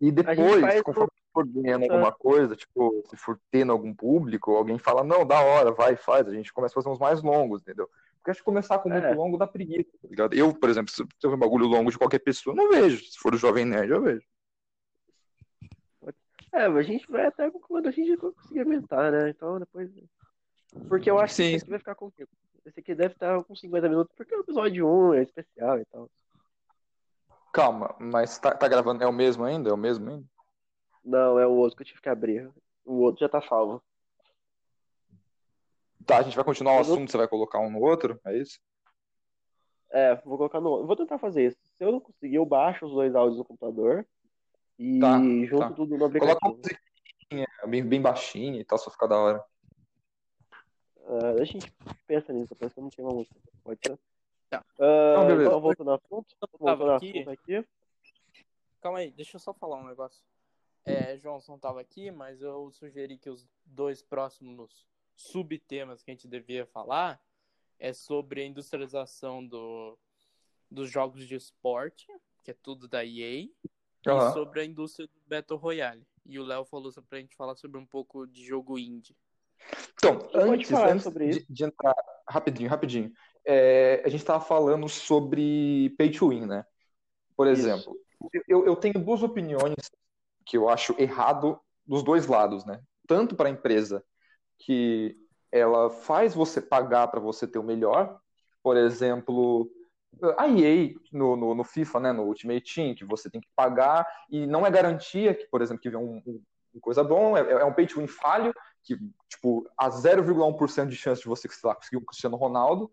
[0.00, 1.88] E depois, conforme for ganhando É.
[1.90, 6.26] alguma coisa, tipo, se for tendo algum público, alguém fala, não, da hora, vai, faz,
[6.28, 7.90] a gente começa a fazer uns mais longos, entendeu?
[8.16, 9.14] Porque acho que começar com muito É.
[9.14, 10.32] longo dá preguiça, tá ligado?
[10.34, 13.04] Eu, por exemplo, se eu ver um bagulho longo de qualquer pessoa, não vejo.
[13.04, 14.22] Se for do Jovem Nerd, eu vejo.
[16.52, 19.28] É, mas a gente vai até quando a gente conseguir aumentar, né?
[19.28, 19.90] Então depois.
[20.88, 21.54] Porque eu acho que Sim.
[21.54, 22.12] esse aqui vai ficar com.
[22.64, 25.84] Esse aqui deve estar com 50 minutos, porque é o episódio 1 é especial e
[25.86, 26.08] tal.
[27.52, 29.68] Calma, mas tá, tá gravando, é o mesmo ainda?
[29.68, 30.24] É o mesmo ainda?
[31.04, 32.50] Não, é o outro que eu tive que abrir.
[32.84, 33.82] O outro já tá salvo.
[36.06, 38.20] Tá, a gente vai continuar o Eu vou- assunto, você vai colocar um no outro,
[38.26, 38.58] é isso?
[39.90, 40.80] É, vou colocar no.
[40.80, 41.56] eu Vou tentar fazer isso.
[41.78, 44.06] Se eu não conseguir, eu baixo os dois áudios no computador
[44.78, 45.70] e Tá, junto tá.
[45.72, 46.56] tudo no Coloca uma aplicativo.
[46.56, 49.44] musiquinha bem, bem baixinha e tal, só ficar da hora.
[51.06, 51.72] Ah, a gente
[52.06, 53.36] pensa nisso, eu penso que não tem uma música.
[53.62, 53.98] Pode ser?
[54.50, 54.64] Tá.
[54.78, 55.48] Ah, Não, beleza.
[55.48, 56.36] então, voltando ao assunto.
[56.58, 57.66] Voltando ao assunto aqui.
[58.80, 60.20] Calma aí, deixa eu só falar um negócio.
[60.84, 66.14] É, Johnson não tava aqui, mas eu sugeri que os dois próximos subtemas que a
[66.14, 67.20] gente devia falar
[67.78, 69.98] é sobre a industrialização do,
[70.70, 72.06] dos jogos de esporte,
[72.42, 73.48] que é tudo da EA,
[74.06, 74.28] Aham.
[74.28, 76.06] e sobre a indústria do Battle Royale.
[76.26, 79.16] E o Léo falou pra gente falar sobre um pouco de jogo indie.
[79.94, 81.94] Então, antes, falar antes sobre de, de entrar,
[82.28, 83.12] rapidinho, rapidinho,
[83.44, 86.66] é, a gente estava falando sobre pay to win, né?
[87.36, 87.98] Por exemplo,
[88.46, 89.74] eu, eu tenho duas opiniões
[90.44, 92.80] que eu acho errado dos dois lados, né?
[93.06, 94.04] Tanto para a empresa
[94.58, 95.16] que
[95.52, 98.18] ela faz você pagar para você ter o melhor,
[98.62, 99.70] por exemplo,
[100.38, 104.06] a EA no, no, no FIFA, né, no Ultimate Team, que você tem que pagar
[104.30, 107.40] e não é garantia que, por exemplo, que vem um, um- uma coisa bom, é,
[107.52, 108.52] é um pay to win falho,
[108.82, 108.96] que,
[109.28, 112.90] tipo, há 0,1% de chance de você, sei lá, conseguir um Cristiano Ronaldo.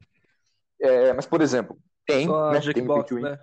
[0.80, 3.24] É, mas, por exemplo, tem, Só né, tem pay to win.
[3.24, 3.40] né?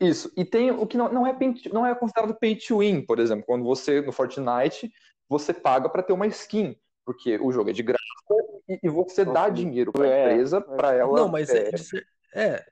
[0.00, 0.32] Isso.
[0.36, 1.36] E tem o que não, não, é,
[1.72, 4.90] não é considerado pay to win, por exemplo, quando você, no Fortnite,
[5.28, 8.00] você paga para ter uma skin, porque o jogo é de graça
[8.68, 10.76] e, e você dá dinheiro para a é, empresa é.
[10.76, 11.18] para ela.
[11.18, 12.64] Não, mas é, é, ser- é,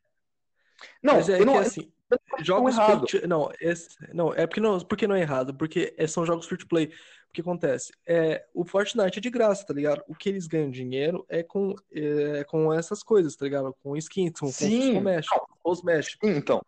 [1.02, 3.08] não, mas é eu que não, assim, eu não acho jogos errado.
[3.08, 6.24] free to- não, esse, não, é porque não, porque não é errado, porque é- são
[6.24, 6.86] jogos free to play.
[6.86, 7.92] O que acontece?
[8.06, 10.02] É, o Fortnite é de graça, tá ligado?
[10.08, 13.76] O que eles ganham dinheiro é com, é, com essas coisas, tá ligado?
[13.82, 16.30] Com skins, com, com Sim, cosméticos, cosméticos.
[16.30, 16.62] Sim, então.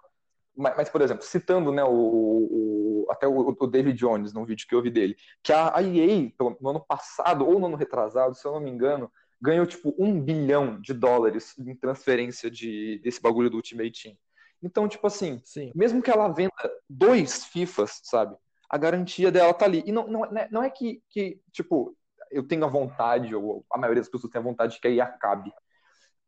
[0.56, 4.66] Mas, mas, por exemplo, citando, né, o, o- até o, o David Jones, num vídeo
[4.68, 7.76] que eu vi dele, que a, a EA, pelo- no ano passado ou no ano
[7.76, 9.10] retrasado, se eu não me engano,
[9.40, 14.16] ganhou tipo um bilhão de dólares em transferência de, desse bagulho do Ultimate Team.
[14.62, 15.72] Então, tipo assim, Sim.
[15.74, 16.52] mesmo que ela venda
[16.88, 18.36] dois FIFAs, sabe?
[18.68, 19.82] A garantia dela tá ali.
[19.86, 21.96] E não, não, é- não é que, que, tipo,
[22.30, 25.00] eu tenho a vontade, ou a maioria das pessoas tem a vontade de que aí
[25.00, 25.52] acabe.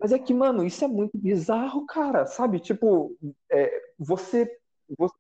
[0.03, 2.59] Mas é que, mano, isso é muito bizarro, cara, sabe?
[2.59, 3.17] Tipo,
[3.49, 4.51] é, você,
[4.99, 5.15] você.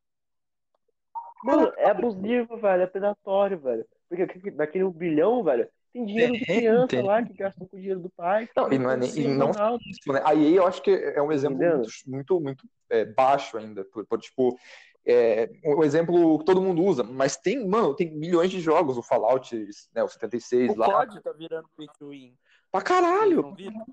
[1.44, 2.82] Mano, é abusivo, velho.
[2.82, 3.86] É predatório, velho.
[4.08, 8.00] Porque daquele um bilhão, velho, tem dinheiro de criança lá que gastam com o dinheiro
[8.00, 8.48] do pai.
[8.56, 9.84] Não, e não é nem- e não- Ronaldo.
[10.08, 10.20] né?
[10.24, 11.76] A EA eu acho que é um exemplo Entendeu?
[11.76, 13.84] muito, muito, muito, é, baixo ainda.
[13.84, 14.58] Por, por, tipo,
[15.06, 19.02] é, um exemplo que todo mundo usa, mas tem, mano, tem milhões de jogos, o
[19.02, 19.54] Fallout,
[19.94, 20.86] né, o 76 O lá.
[20.86, 22.34] COD tá virando pay to win.
[22.72, 23.42] Pra caralho!
[23.42, 23.86] não viram?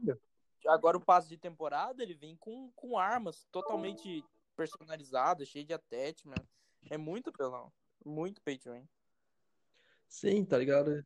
[0.69, 4.23] Agora o passe de temporada ele vem com, com armas totalmente
[4.55, 6.35] personalizadas, cheio de attachment.
[6.89, 7.71] É muito pelão.
[8.05, 8.87] Muito pay to win.
[10.07, 11.05] Sim, tá ligado?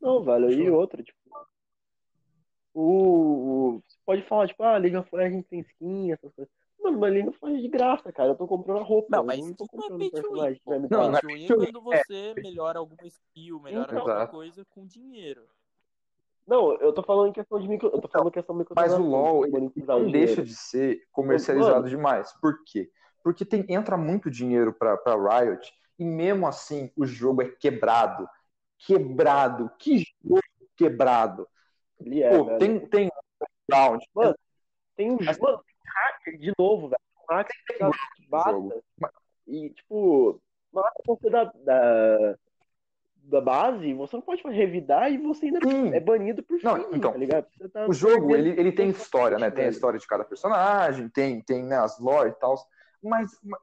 [0.00, 1.18] Não, velho, e outra, tipo.
[2.72, 2.82] O,
[3.76, 6.52] o- Você pode falar, tipo, ah, League of Legends tem skin, essas coisas.
[6.82, 8.30] Mano, mas League of Legends é de graça, cara.
[8.30, 9.08] Eu tô comprando a roupa.
[9.10, 10.22] Não, mas não tô isso não é comprando pay to win.
[10.22, 10.62] personagem.
[10.90, 13.98] Não, é Pay to win é quando você melhora alguma skill, melhora Então.
[13.98, 14.32] alguma Exato.
[14.32, 15.48] coisa com dinheiro.
[16.46, 17.88] Não, eu tô falando em questão de micro.
[17.92, 21.02] Eu tô falando em questão de Então, Mas o LoL, ele não deixa de ser
[21.10, 21.88] comercializado Mano.
[21.88, 22.32] demais.
[22.40, 22.90] Por quê?
[23.22, 28.28] Porque tem, entra muito dinheiro pra, pra Riot e mesmo assim o jogo é quebrado.
[28.78, 29.70] Quebrado.
[29.78, 30.40] Que jogo
[30.76, 31.48] quebrado.
[31.98, 32.58] Ele é, Pô, velho.
[32.58, 33.10] tem, tem
[33.72, 34.04] round.
[34.14, 34.34] Mano,
[34.96, 35.46] Tem um Mas- jogo.
[35.46, 37.00] Mano, tem hacker de novo, velho.
[37.30, 37.56] Um hacker
[38.18, 38.82] que basta.
[39.46, 40.40] E, tipo,
[40.72, 42.38] uma hora da, da,
[43.26, 45.94] da base, você não pode revidar e você ainda Sim.
[45.94, 47.46] é banido por Não, fim, então, tá ligado?
[47.58, 49.50] Você tá O jogo, ele, ele tem história, né?
[49.50, 52.54] Tem a história de cada personagem, tem, tem né, as lore e tal.
[53.02, 53.60] Mas, mas-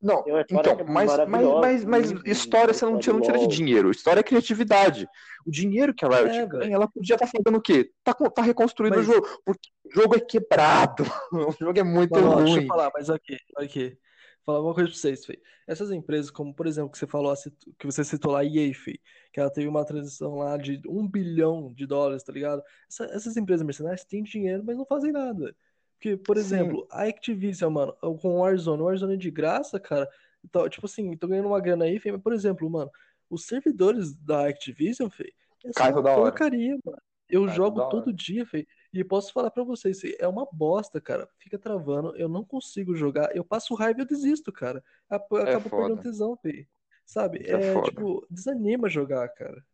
[0.00, 3.90] Não, então, é mas, mas, mas, mas história você não tira, não tira de dinheiro.
[3.90, 5.08] História é criatividade.
[5.46, 7.90] O dinheiro que a Riot É, ganha, ela podia estar fazendo o quê?
[8.04, 9.26] Tá, tá reconstruindo Mas- o jogo.
[9.44, 11.04] Porque o jogo é quebrado.
[11.32, 12.66] O jogo é muito Mano, ó, deixa eu ruim.
[12.68, 13.98] falar, mas aqui, aqui.
[14.44, 15.40] Falar uma coisa pra vocês, Fê.
[15.66, 17.32] Essas empresas, como por exemplo, que você falou,
[17.78, 19.00] que você citou lá, a EA, Fê,
[19.32, 22.62] que ela teve uma transição lá de um bilhão de dólares, tá ligado?
[22.88, 25.56] Essa- essas empresas mercenárias têm dinheiro, mas não fazem nada.
[25.96, 26.42] Porque, por Sim.
[26.42, 30.06] exemplo, a Activision, mano, com o Warzone, o Warzone é de graça, cara.
[30.44, 32.90] Então, tipo assim, tô ganhando uma grana aí, Fê, mas, por exemplo, mano,
[33.30, 35.32] os servidores da Activision, Fê,
[35.64, 36.20] é Cai toda hora.
[36.30, 36.98] porcaria, mano.
[37.30, 37.88] Eu Cai jogo hora.
[37.88, 38.66] todo dia, Fê.
[38.94, 41.28] E posso falar pra vocês, é uma bosta, cara.
[41.38, 43.34] Fica travando, eu não consigo jogar.
[43.34, 44.82] Eu passo raiva e eu desisto, cara.
[45.10, 46.02] Ap- Acabo perdendo foda.
[46.02, 46.66] tesão, Fê.
[47.04, 47.40] Sabe?
[47.42, 49.64] Isso é É, tipo, desanima jogar, cara.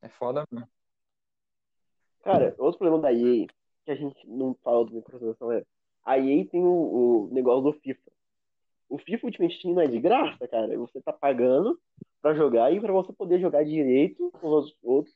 [0.00, 0.68] É foda mesmo.
[2.22, 3.46] Cara, outro problema da EA,
[3.84, 5.64] que a gente não fala do microtransação é,
[6.04, 8.10] a EA tem o, o negócio do FIFA.
[8.88, 10.76] O FIFA Ultimate Team não é de graça, cara.
[10.78, 11.80] Você tá pagando
[12.22, 15.14] pra jogar e pra você poder jogar direito com os outros.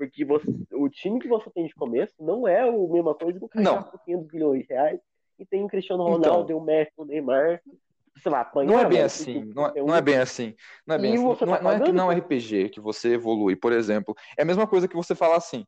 [0.00, 3.44] Porque você, o time que você tem de começo não é a mesma coisa que
[3.44, 3.82] o cara Não.
[3.82, 4.98] gastou 500 bilhões de reais
[5.38, 6.14] e tem o Cristiano Então.
[6.14, 7.60] Ronaldo, o Messi, o Neymar.
[8.22, 10.54] Sei lá, apanhar, Não é bem assim, não é, não é bem assim.
[10.86, 11.24] Não é bem assim.
[11.24, 12.14] Não, tá é- não é que não é.
[12.16, 14.14] RPG que você evolui, por exemplo.
[14.38, 15.66] É a mesma coisa que você falar assim: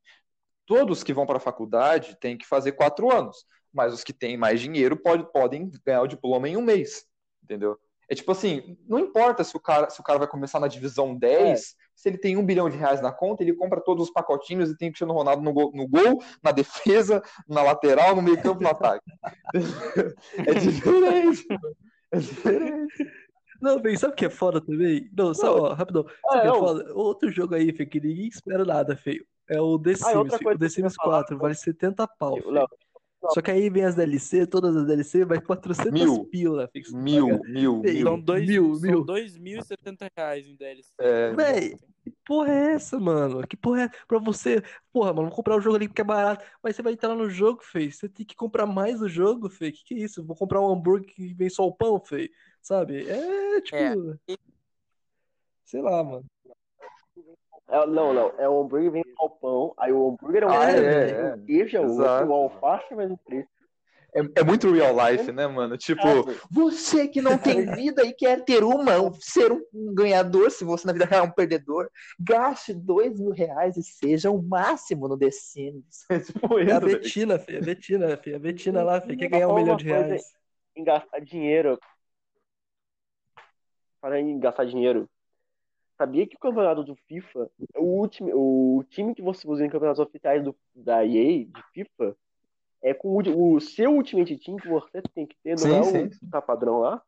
[0.65, 4.39] todos que vão para a faculdade têm que fazer quatro anos, mas os que têm
[4.39, 7.07] mais dinheiro pode- podem ganhar o diploma em um mês,
[7.45, 7.79] entendeu?
[8.09, 11.17] É tipo assim, não importa se o cara, se o cara vai começar na divisão
[11.17, 14.71] 10, se ele tem um bilhão de reais na conta, ele compra todos os pacotinhos
[14.71, 18.41] e tem o Cristiano Ronaldo no gol, no gol, na defesa, na lateral, no meio
[18.43, 19.05] campo, no ataque.
[20.47, 21.47] É diferente.
[22.11, 23.11] É diferente.
[23.61, 25.09] Não, Fê, sabe o que é foda também?
[25.17, 26.05] Não, só, ó, rapidão.
[26.05, 26.95] Sabe o É, que é foda?
[26.95, 29.25] Outro jogo aí, Fê, que ninguém espera nada, feio.
[29.49, 32.69] É o The Ah, Sims, coisa O The Sims falar, 4 vale 70 pau, Eu-
[33.31, 36.25] Só que aí vem as DLC, todas as DLC, vai 400 Mil.
[36.27, 37.49] pila, Mil, paga.
[37.51, 38.25] mil, Ei, São mil.
[38.25, 39.05] dois, Mil, são mil.
[39.07, 40.91] 2.070 reais em DLC.
[40.99, 43.47] É, Véi, que porra é essa, mano?
[43.47, 44.63] Que porra é pra você?
[44.93, 46.45] Porra, mano, vou comprar o jogo ali porque é barato.
[46.63, 47.91] Mas você vai entrar no jogo, Fê.
[47.91, 49.71] Você tem que comprar mais o jogo, Fê.
[49.71, 50.25] Que que é isso?
[50.25, 52.31] Vou comprar um hambúrguer que vem só o pão, Fê.
[52.61, 53.09] Sabe?
[53.09, 54.19] É tipo.
[54.29, 54.37] É.
[55.65, 56.25] Sei lá, mano.
[57.69, 58.33] É, não, não.
[58.39, 59.75] É o hambúrguer vem com o pão.
[59.79, 60.75] Aí o hambúrguer é um Ah, é,
[61.07, 61.35] tem é.
[61.35, 63.49] o queijo é outro, o alface é mais um preço.
[64.15, 65.79] é, é muito real life, né, mano?
[65.79, 66.39] Tipo, Sabe?
[66.51, 70.93] você que não tem vida e quer ter uma, ser um, ganhador, se você na
[70.93, 71.89] vida real é um perdedor,
[72.21, 76.05] gaste dois mil reais e seja o máximo no The Sims.
[76.11, 76.99] É tipo É a isso, velho.
[77.01, 77.57] Betina, Fê.
[77.57, 78.35] A Betina, Fê.
[78.35, 79.17] A Betina lá, Fê.
[79.17, 80.23] Quer ganhar um milhão de reais.
[80.77, 81.79] Em gastar dinheiro.
[84.01, 85.09] Para em gastar dinheiro.
[86.03, 90.01] Sabia que o campeonato do FIFA, o, último, o time que você usa em campeonatos
[90.01, 92.17] oficiais do, da EA, de FIFA,
[92.83, 95.83] é com o, o seu Ultimate Team que você tem que ter, não Sim, é
[95.85, 96.07] sim.
[96.07, 97.01] o que tá padrão lá.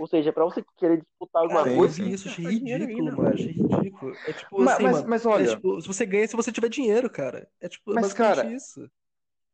[0.00, 2.08] Ou seja, pra você querer disputar alguma Cara, coisa, sim.
[2.08, 3.34] isso, achei ridículo, ainda, mano.
[3.34, 4.16] Achei ridículo.
[4.26, 5.08] É tipo Mas, assim, mas, mano.
[5.08, 7.48] mas É olha, tipo, se você ganha se você tiver dinheiro, cara.
[7.60, 8.90] É tipo, Mas, cara, isso.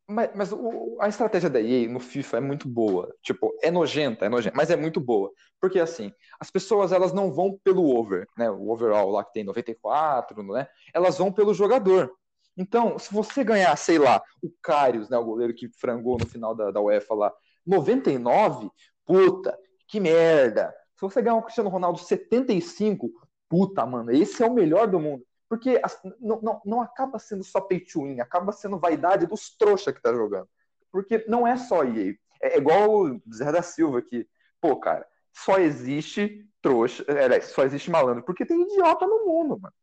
[0.07, 3.15] Mas, mas o- a estratégia da EA no FIFA é muito boa.
[3.23, 5.31] Tipo, é nojenta, é nojenta, mas é muito boa.
[5.61, 8.51] Porque, assim, as pessoas elas não vão pelo over, né?
[8.51, 10.67] O overall lá que tem 94, né?
[10.93, 12.13] Elas vão pelo jogador.
[12.57, 15.17] Então, se você ganhar, sei lá, o Karius, né?
[15.19, 17.33] O goleiro que frangou no final da, da UEFA lá,
[17.67, 18.71] 99,
[19.07, 20.75] puta, que merda.
[20.97, 23.11] Se você ganhar o Cristiano Ronaldo 75,
[23.49, 25.25] puta, mano, esse é o melhor do mundo.
[25.49, 25.81] Porque
[26.21, 30.03] não, não, não acaba sendo só pay to win, acaba sendo vaidade dos trouxa que
[30.03, 30.49] tá jogando.
[30.91, 32.15] Porque não é só EA.
[32.43, 34.27] É igual o Zé da Silva que,
[34.61, 39.61] pô, cara, só existe trouxa, é, aliás, só existe malandro, porque tem idiota no mundo,
[39.61, 39.75] mano.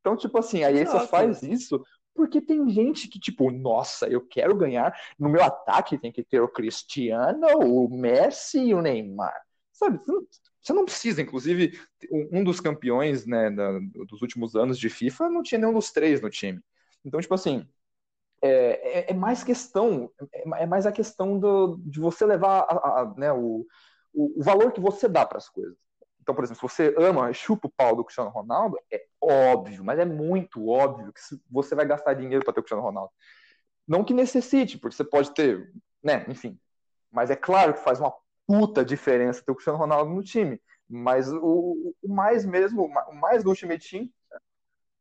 [0.00, 1.08] Então, tipo assim, a EA só Exato.
[1.08, 1.82] faz isso
[2.18, 6.40] porque tem gente que, tipo, nossa, eu quero ganhar, no meu ataque tem que ter
[6.40, 9.40] o Cristiano, o Messi e o Neymar.
[9.72, 10.00] Sabe,
[10.68, 11.78] você não, precisa, inclusive,
[12.12, 16.20] um dos campeões né, da- dos últimos anos de FIFA não tinha nenhum dos três
[16.20, 16.60] no time.
[17.04, 17.66] Então, tipo assim,
[18.42, 23.00] é, é- é mais questão, é, é mais a questão do, de você levar a-
[23.02, 23.66] a- né, o,
[24.12, 25.76] o, o valor que você dá para as coisas.
[26.20, 29.98] Então, por exemplo, se você ama, chupa o pau do Cristiano Ronaldo, é óbvio, mas
[29.98, 33.10] é muito óbvio que você vai gastar dinheiro para ter o Cristiano Ronaldo.
[33.86, 36.58] Não que necessite, porque você pode ter, né, enfim.
[37.10, 38.12] Mas é claro que faz uma
[38.48, 40.58] puta diferença ter o Cristiano Ronaldo no time.
[40.88, 44.10] Mas o, o mais mesmo, o mais do Ultimate Team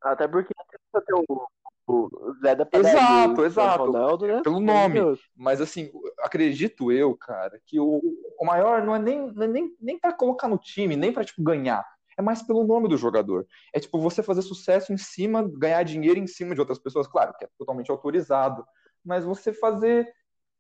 [0.02, 0.54] Até porque
[0.92, 1.48] você tem o,
[1.88, 3.86] o Zé da Padaria, Exato, exato.
[3.86, 4.42] Ronaldo, né?
[4.44, 5.00] Pelo nome.
[5.34, 5.90] Mas assim,
[6.20, 8.02] acredito eu, cara, que o,
[8.38, 11.42] o maior não é nem, é nem, nem para colocar no time, nem para tipo,
[11.42, 11.86] ganhar.
[12.18, 13.48] É mais pelo nome do jogador.
[13.74, 17.34] É tipo você fazer sucesso em cima, ganhar dinheiro em cima de outras pessoas, claro,
[17.38, 18.66] que é totalmente autorizado.
[19.06, 20.12] Mas você fazer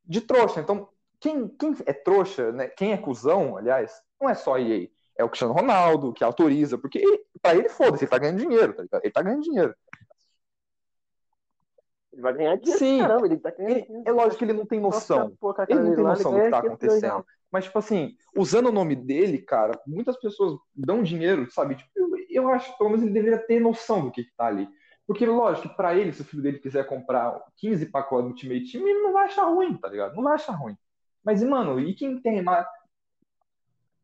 [0.05, 0.61] de trouxa.
[0.61, 0.87] Então,
[1.19, 2.67] quem, quem é trouxa, né?
[2.67, 3.91] Quem é cuzão, aliás,
[4.21, 4.87] não é só a EA.
[5.17, 8.73] É o Cristiano Ronaldo que autoriza, porque ele, pra ele, foda-se, ele tá ganhando dinheiro,
[8.73, 9.03] tá ligado?
[9.03, 9.75] Ele tá ganhando dinheiro.
[12.13, 12.99] Ele vai ganhar dinheiro, Sim.
[12.99, 14.03] caramba, ele tá ganhando dinheiro.
[14.05, 15.35] é lógico que ele não tem noção.
[15.67, 17.25] Ele não tem lá, noção do que tá 500 milhões de acontecendo.
[17.51, 21.75] Mas, tipo assim, usando o nome dele, cara, muitas pessoas dão dinheiro, sabe?
[21.75, 24.47] Tipo, eu, eu acho que pelo menos ele deveria ter noção do que, que tá
[24.47, 24.67] ali.
[25.07, 28.71] Porque, lógico, que pra ele, se o filho dele quiser comprar 15 pacotes do Ultimate
[28.71, 30.15] Team, ele não vai achar ruim, tá ligado?
[30.15, 30.77] Não vai achar ruim.
[31.27, 32.65] Mas, mano, e quem tem a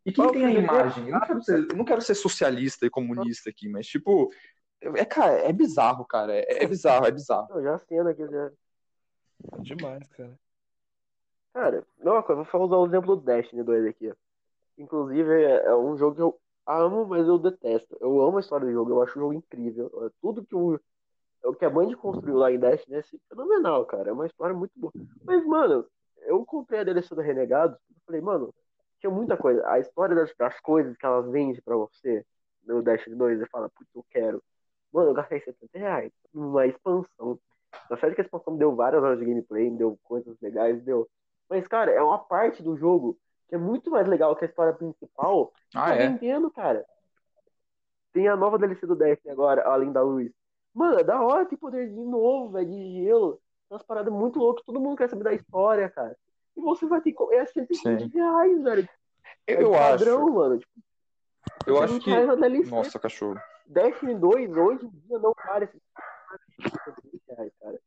[0.06, 0.60] E quem tem a dele?
[0.60, 1.08] imagem?
[1.08, 4.30] Eu não, quero ser, eu não quero ser socialista e comunista aqui, mas, tipo,
[4.82, 6.34] é, cara, é bizarro, cara.
[6.36, 7.48] É, é bizarro, é bizarro.
[7.52, 8.52] Eu já cena aqui, já.
[9.62, 10.38] Demais, cara.
[11.54, 14.10] Cara, não, eu vou falar usar o exemplo do Destiny 2 aqui.
[14.12, 14.16] ó.
[14.78, 17.98] Inclusive, é é um jogo que eu amo, mas eu detesto.
[18.02, 19.90] Eu amo a história do jogo, eu acho o jogo incrível.
[20.08, 20.78] É Tudo que o,
[21.46, 24.10] o que a Band construiu lá em Destiny é fenomenal, cara.
[24.10, 24.92] É uma história muito boa.
[25.24, 25.88] Mas, mano,
[26.26, 28.54] eu comprei a DLC do Renegado, eu falei, mano,
[29.00, 29.68] tinha muita coisa.
[29.68, 32.26] A história das, das coisas que elas vendem pra você
[32.66, 34.42] no Destiny 2, você fala, putz, eu quero.
[34.92, 37.40] Mano, eu gastei 70 reais numa expansão.
[37.90, 40.82] Tá certo que a expansão me deu várias horas de gameplay, me deu coisas legais,
[40.84, 41.10] deu.
[41.50, 43.18] Mas, cara, é uma parte do jogo
[43.48, 45.52] que é muito mais legal que a história principal.
[45.76, 46.08] Ah, tá é.
[46.08, 46.86] vendendo, cara.
[48.14, 50.32] Tem a nova DLC do Destiny agora, além da luz.
[50.74, 53.40] Mano, é da hora, tem poderzinho novo, velho, de gelo.
[53.74, 56.16] Umas paradas muito loucas, todo mundo quer saber da história, cara.
[56.56, 57.24] E você vai ter que.
[57.34, 58.08] É 120 Sim.
[58.14, 58.90] reais, velho.
[59.48, 60.34] É Eu padrão, acho.
[60.34, 60.60] mano.
[60.60, 60.72] Tipo,
[61.66, 62.70] Eu 120 acho que.
[62.70, 63.40] Nossa, cachorro.
[63.66, 65.82] Destiny 2 hoje em dia não vale esses
[66.62, 67.80] 120 reais, cara.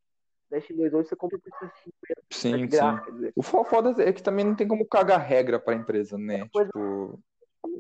[0.51, 2.67] Destiny 2 hoje você compra por 150 Sim, de sim.
[2.69, 3.33] graça, quer dizer.
[3.37, 6.49] O fo- foda é que também não tem como cagar regra pra empresa, né?
[6.53, 7.21] Pois- Tipo,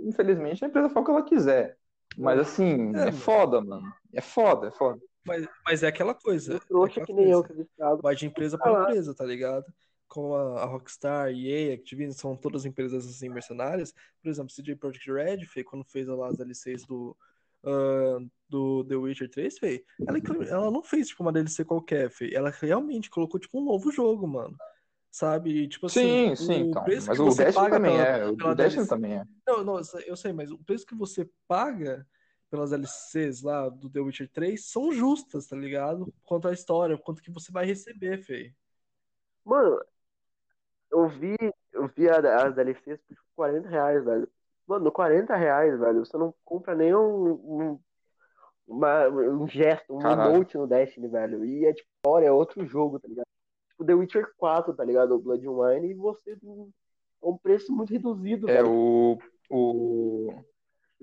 [0.05, 1.77] infelizmente a empresa faz o que ela quiser.
[2.17, 3.93] Mas assim, É, é, foda, mano.
[4.15, 5.01] É foda, é foda.
[5.27, 6.55] Mas, mas é aquela coisa.
[6.55, 7.55] Um É trouxa aquela que nem eu, coisa.
[7.55, 8.03] que é viciado.
[8.03, 9.65] Vai de empresa para empresa, tá ligado?
[10.09, 13.93] Como a, a Rockstar, EA, Activision, são todas empresas assim mercenárias.
[14.23, 17.17] Por exemplo, CJ Projekt Red, fei, quando fez lá as DLCs do,
[17.65, 18.19] ah,
[18.49, 20.19] do The Witcher 3, fei, ela,
[20.49, 22.33] ela não fez tipo uma DLC qualquer, fei.
[22.35, 24.57] Ela realmente colocou tipo um novo jogo, mano.
[25.11, 25.63] Sabe?
[25.63, 26.85] E, Tipo assim, Sim, sim, o então.
[26.85, 28.27] preço Mas que o você Destiny paga também pela- é.
[28.27, 28.89] O pela Destiny DLC.
[28.89, 29.25] também é.
[29.47, 32.07] Não, não, eu sei, mas o preço que você paga
[32.51, 36.13] pelas DLCs lá do The Witcher 3 são justas, tá ligado?
[36.25, 38.53] Quanto à história, quanto que você vai receber, fei.
[39.45, 39.81] Mano,
[40.91, 41.37] eu vi,
[41.73, 44.29] eu vi a- as DLCs por 40 reais, velho.
[44.67, 47.81] Mano, 40 reais, velho, você não compra nem um, um,
[48.67, 50.35] uma- um gesto, um Caralho.
[50.37, 51.45] emote no Destiny, velho.
[51.45, 53.27] E é tipo, olha, é outro jogo, tá ligado?
[53.71, 55.13] Tipo The Witcher 4, tá ligado?
[55.15, 56.73] O Blood and Wine, e você tem
[57.23, 58.71] um preço muito reduzido, É velho.
[58.71, 59.19] o.
[59.49, 60.45] O.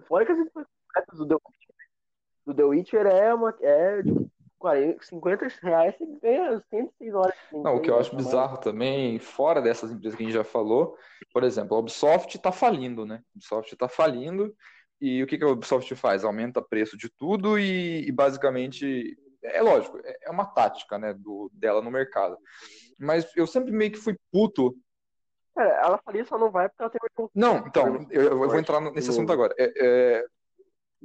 [0.07, 0.39] Fora que as
[0.93, 1.75] completas do The Witcher,
[2.45, 3.55] do The Witcher é uma.
[3.61, 8.13] É tipo 40, 50 reais você ganha 106 horas de Não, o que eu acho
[8.13, 8.25] mais.
[8.25, 10.97] bizarro também, fora dessas empresas que a gente já falou,
[11.33, 13.15] por exemplo, a Ubisoft tá falindo, né?
[13.15, 14.55] A Ubisoft tá falindo
[15.01, 16.23] e o que que a Ubisoft faz?
[16.23, 21.13] Aumenta o preço de tudo e, e basicamente, é lógico, é é uma tática, né,
[21.13, 22.37] do, dela no mercado.
[22.97, 24.73] Mas eu sempre meio que fui puto
[25.55, 28.79] Cara, ela falia só não vai porque ela tem Não, então, eu, eu vou entrar
[28.79, 29.53] nesse assunto agora.
[29.57, 30.25] É, é,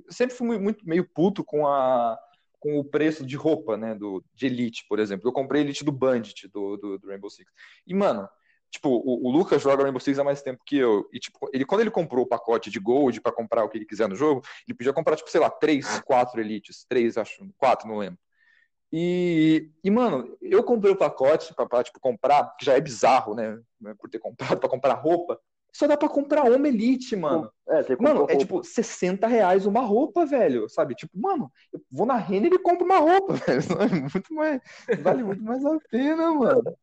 [0.08, 2.18] sempre fui mu- muito meio puto com a
[2.60, 5.28] com o preço de roupa, né, do de Elite, por exemplo.
[5.28, 7.48] Eu comprei Elite do Bandit, do, do, do Rainbow Six.
[7.86, 8.28] E, mano,
[8.68, 11.08] tipo, o, o Lucas joga Rainbow Six há mais tempo que eu.
[11.12, 13.86] E, tipo, ele, quando ele comprou o pacote de Gold pra comprar o que ele
[13.86, 16.84] quiser no jogo, ele podia comprar, tipo, sei lá, três, quatro Elites.
[16.88, 18.18] Três, acho, quatro, não lembro.
[18.92, 23.60] E, e, mano, eu comprei o pacote pra, tipo, comprar, que já é bizarro, né?
[23.80, 25.38] né, Por ter comprado pra comprar roupa.
[25.72, 27.50] Só dá pra comprar uma Elite, mano.
[27.68, 28.36] É, você Mano, é roupa.
[28.38, 30.68] tipo 60 reais uma roupa, velho.
[30.68, 30.94] Sabe?
[30.94, 33.62] Tipo, mano, eu vou na Renner e compro uma roupa, velho.
[33.82, 34.60] É muito mais,
[35.02, 36.76] vale muito mais a pena, mano.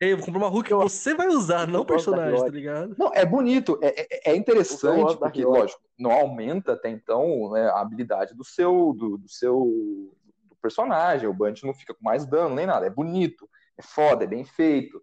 [0.00, 2.94] Ei, eu vou comprar uma Hulk que você vai usar, não o personagem, tá ligado?
[2.98, 7.80] Não, é bonito, é, é- é interessante, porque, lógico, não aumenta até então né, a
[7.80, 10.12] habilidade do seu, do, do seu
[10.48, 11.28] do personagem.
[11.28, 12.86] O Band não fica com mais dano nem nada.
[12.86, 13.48] É bonito,
[13.78, 15.00] é foda, é bem feito.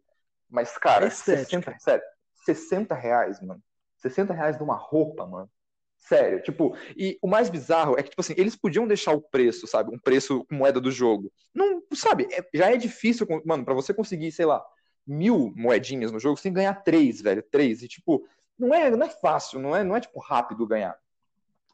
[0.49, 1.71] Mas, cara, É estética.
[1.71, 2.03] 60, sério,
[2.43, 3.61] 60 reais, mano.
[3.97, 5.49] 60 reais de uma roupa, mano.
[5.97, 9.67] Sério, tipo, e o mais bizarro é que, tipo assim, eles podiam deixar o preço,
[9.67, 9.93] sabe?
[9.95, 11.31] Um preço com moeda do jogo.
[11.53, 14.65] Não, sabe, é- já é difícil, mano, pra você conseguir, sei lá,
[15.05, 17.83] mil moedinhas no jogo, você tem que ganhar três, velho, três.
[17.83, 18.27] E, tipo,
[18.57, 20.97] não é, não é fácil, não é, não é, tipo, rápido ganhar.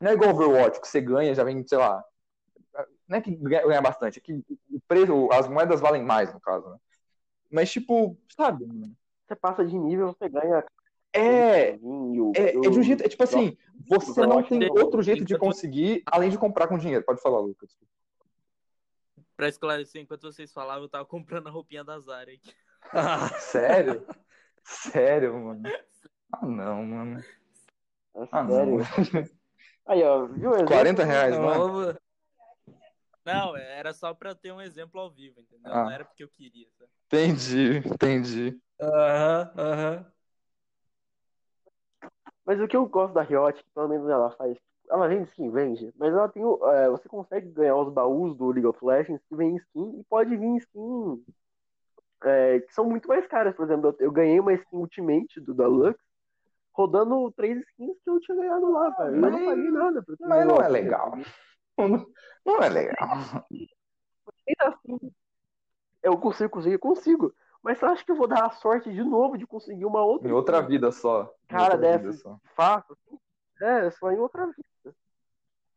[0.02, 2.04] Não é igual Overwatch, que você ganha, já vem, sei lá.
[3.08, 4.34] Não é que ganha bastante, é que
[4.70, 6.78] o preço, as moedas valem mais, no caso, né?
[7.50, 8.66] Mas, tipo, sabe?
[8.66, 8.96] mano?
[9.28, 10.64] Você passa de nível, você ganha.
[11.14, 13.58] É, vinho, é, é de um jeito, é tipo assim,
[13.88, 17.04] você não tem outro jeito de enquanto- conseguir além de comprar com dinheiro.
[17.04, 17.76] Pode falar, Lucas.
[19.36, 22.54] Pra esclarecer, enquanto vocês falavam, eu tava comprando a roupinha da Zara aqui.
[22.94, 24.06] Ah, Sério?
[24.64, 25.64] Sério, mano?
[26.34, 27.20] Ah, não, mano.
[28.16, 28.78] É Ah, sério.
[28.78, 28.84] não.
[29.88, 30.50] Aí, ó, viu?
[30.52, 30.68] o exemplo?
[30.74, 31.98] 40 reais, Não, mano.
[33.28, 35.72] Não, era só pra ter um exemplo ao vivo, entendeu?
[35.72, 35.84] Ah.
[35.84, 36.68] Não era porque eu queria.
[36.78, 36.90] sabe?
[37.08, 38.62] Entendi, entendi.
[38.82, 40.06] Aham, aham.
[42.46, 44.58] Mas o que eu gosto da Riot, que pelo menos ela faz,
[44.90, 48.48] ela vende skin, vende, mas ela tem, o- é, você consegue ganhar os baús do
[48.52, 51.24] League of Legends que vem skin e pode vir skin
[52.24, 53.54] é, que são muito mais caras.
[53.56, 56.00] Por exemplo, eu, eu ganhei uma skin Ultimate do da Lux
[56.74, 59.16] rodando três skins que eu tinha ganhado lá, velho.
[59.16, 60.06] Eu não Mas- paguei nada.
[60.22, 61.14] Mas não é legal.
[62.46, 63.46] Não é legal.
[64.60, 65.12] Assim,
[66.02, 67.34] eu consigo, consigo, eu consigo.
[67.62, 70.30] Mas você acha que eu vou dar a sorte de novo de conseguir uma outra
[70.30, 71.34] Em outra vida só.
[71.50, 72.40] Cara, vida só.
[72.58, 73.20] assim?
[73.62, 74.96] É, só em outra vida.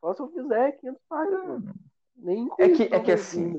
[0.01, 1.75] Só se eu fizer 500 páginas, mano.
[2.17, 3.59] Nem É que, é que assim,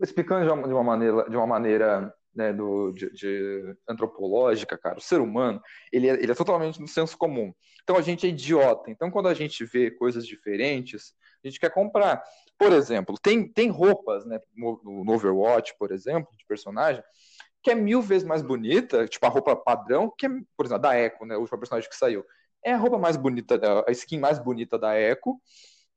[0.00, 4.98] explicando de uma, de uma maneira, de uma maneira né, do, de, de antropológica, cara,
[4.98, 5.60] o ser humano,
[5.92, 7.52] ele é, ele é totalmente no senso comum.
[7.82, 8.90] Então a gente é idiota.
[8.90, 12.22] Então quando a gente vê coisas diferentes, a gente quer comprar.
[12.58, 17.02] Por exemplo, tem, tem roupas, né, no, no Overwatch, por exemplo, de personagem,
[17.62, 20.98] que é mil vezes mais bonita, tipo a roupa padrão, que é, por exemplo, da
[20.98, 22.24] Echo, né, o último personagem que saiu.
[22.64, 25.40] É a roupa mais bonita, a skin mais bonita da Echo,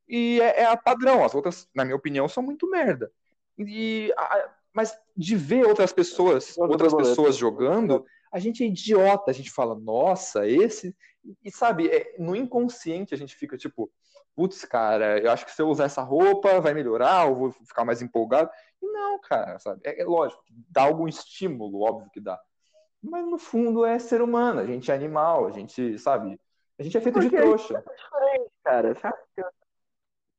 [0.07, 1.23] e é, é a padrão.
[1.23, 3.11] As outras, na minha opinião, são muito merda.
[3.57, 9.29] E, a- mas de ver outras pessoas, outras pessoas jogando, a gente é idiota.
[9.29, 10.95] A gente fala, nossa, esse.
[11.43, 13.91] E sabe, é, no inconsciente a gente fica tipo,
[14.35, 17.85] putz, cara, eu acho que se eu usar essa roupa vai melhorar, eu vou ficar
[17.85, 18.49] mais empolgado.
[18.81, 19.81] E não, cara, sabe?
[19.83, 22.39] É, é lógico, dá algum estímulo, óbvio que dá.
[23.01, 26.39] Mas no fundo é ser humano, a gente é animal, a gente, sabe?
[26.79, 27.83] A gente é feito de Porque- trouxa.
[28.63, 29.47] Cara, sabe que eu...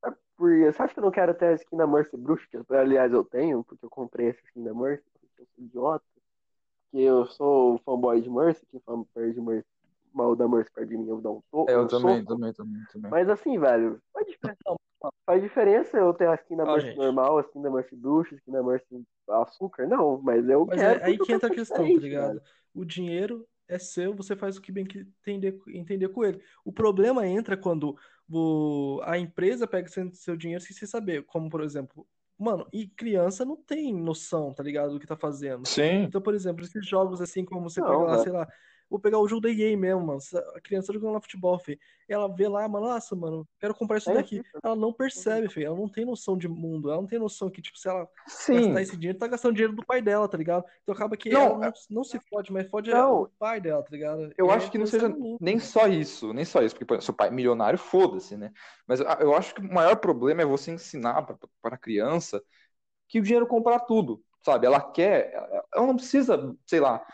[0.01, 0.49] sabe por...
[0.59, 2.47] você acha que eu não quero ter a skin da Mercy Bruxa?
[2.49, 6.05] Que, aliás, eu tenho, porque eu comprei essa skin da Mercy, porque eu sou idiota.
[6.91, 9.67] Que eu sou fanboy de Mercy, que fã perde Mercy,
[10.15, 11.69] mal da Mercy perto de mim, eu dou um, to...
[11.69, 12.35] É, eu um também, soco.
[12.35, 13.11] também, também, também.
[13.11, 14.75] Mas assim, velho, faz diferença.
[15.25, 16.97] Faz diferença eu ter a skin da Ó, Mercy gente.
[16.97, 19.87] normal, a skin da Mercy Bruxa, a skin da Mercy açúcar?
[19.87, 20.99] Não, mas eu Mas quero.
[20.99, 22.27] é aí que entra a questão, tá ligado?
[22.29, 22.41] velho.
[22.73, 26.41] O dinheiro é seu, você faz o que bem que entender, entender com ele.
[26.63, 27.95] O problema entra quando
[28.29, 31.23] o- a empresa pega seu, seu dinheiro sem você saber.
[31.25, 32.07] Como, por exemplo,
[32.37, 35.65] mano, e criança não tem noção, tá ligado, do que tá fazendo.
[35.67, 38.23] Sim, Então, por exemplo, esses jogos assim, como você Não, pega lá, velho.
[38.23, 38.47] sei lá,
[38.95, 40.19] vou pegar o jogo da EA mesmo, mano.
[40.55, 41.79] A criança jogando lá futebol, filho.
[42.07, 44.41] Ela vê lá, mano, nossa, mano, quero comprar isso É daqui.
[44.41, 44.61] isso.
[44.63, 45.67] Ela não percebe, filho.
[45.67, 46.89] Ela não tem noção de mundo.
[46.91, 48.51] Ela não tem noção que, tipo, se ela sim.
[48.51, 50.65] gastar esse dinheiro, tá gastando dinheiro do pai dela, tá ligado?
[50.83, 53.23] Então acaba que Não, ela não, não se fode, mas fode Não.
[53.23, 54.33] o pai dela, tá ligado?
[54.37, 57.13] Eu acho que não seja nem só isso, nem só isso, porque por exemplo, seu
[57.13, 58.51] pai é milionário, foda-se, né?
[58.87, 61.21] Mas eu- acho que o maior problema é você ensinar
[61.61, 62.43] para a criança
[63.09, 64.67] que o dinheiro compra tudo, sabe?
[64.67, 65.33] Ela quer,
[65.73, 67.05] ela não precisa, sei lá,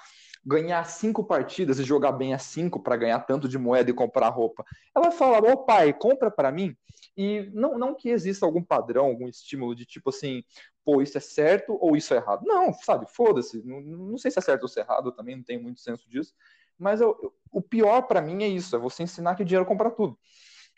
[0.46, 4.30] ganhar cinco partidas e jogar bem as cinco para ganhar tanto de moeda e comprar
[4.30, 4.66] roupa.
[4.96, 6.76] Ela fala, ô pai, compra para mim.
[7.16, 10.44] E não, não que exista algum padrão, algum estímulo de tipo assim,
[10.84, 12.44] pô, isso é certo ou isso é errado.
[12.46, 13.62] Não, sabe, foda-se.
[13.66, 15.80] Não, não sei se é certo ou se é errado, eu também não tenho muito
[15.80, 16.34] senso disso.
[16.78, 19.92] Mas eu- eu- o pior para mim é isso, é você ensinar que dinheiro compra
[19.92, 20.18] tudo.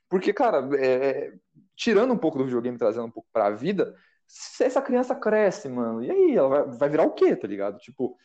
[0.09, 1.33] Porque, cara, é,
[1.75, 3.95] tirando um pouco do videogame, trazendo um pouco pra vida,
[4.27, 6.35] se essa criança cresce, mano, e aí?
[6.37, 7.77] Ela vai, vai virar o quê, tá ligado?
[7.79, 8.17] Tipo,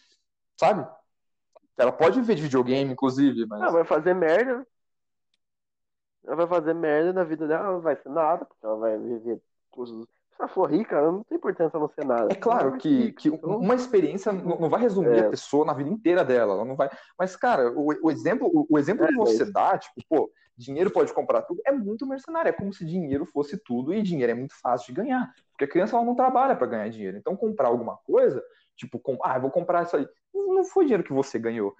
[0.58, 0.86] sabe?
[1.78, 3.62] Ela pode viver de videogame, inclusive, mas.
[3.62, 4.66] Ela vai fazer merda.
[6.26, 8.98] Ela vai fazer merda na vida dela, ela não vai ser nada, porque ela vai
[8.98, 9.96] viver coisas.
[10.04, 12.28] Se ela for rica, não tem importância não ser nada.
[12.30, 15.26] É claro que, que então- uma experiência não vai resumir É.
[15.26, 16.90] a pessoa na vida inteira dela, ela não vai.
[17.18, 20.90] Mas, cara, o, o exemplo, o, o exemplo É, que você dá, tipo, pô, dinheiro
[20.90, 22.50] pode comprar tudo, é muito mercenário.
[22.50, 25.32] É como se dinheiro fosse tudo e dinheiro é muito fácil de ganhar.
[25.52, 27.16] Porque a criança ela não trabalha para ganhar dinheiro.
[27.16, 28.42] Então, comprar alguma coisa,
[28.78, 31.74] tipo, com, ah, vou comprar isso aí, não foi dinheiro que você ganhou.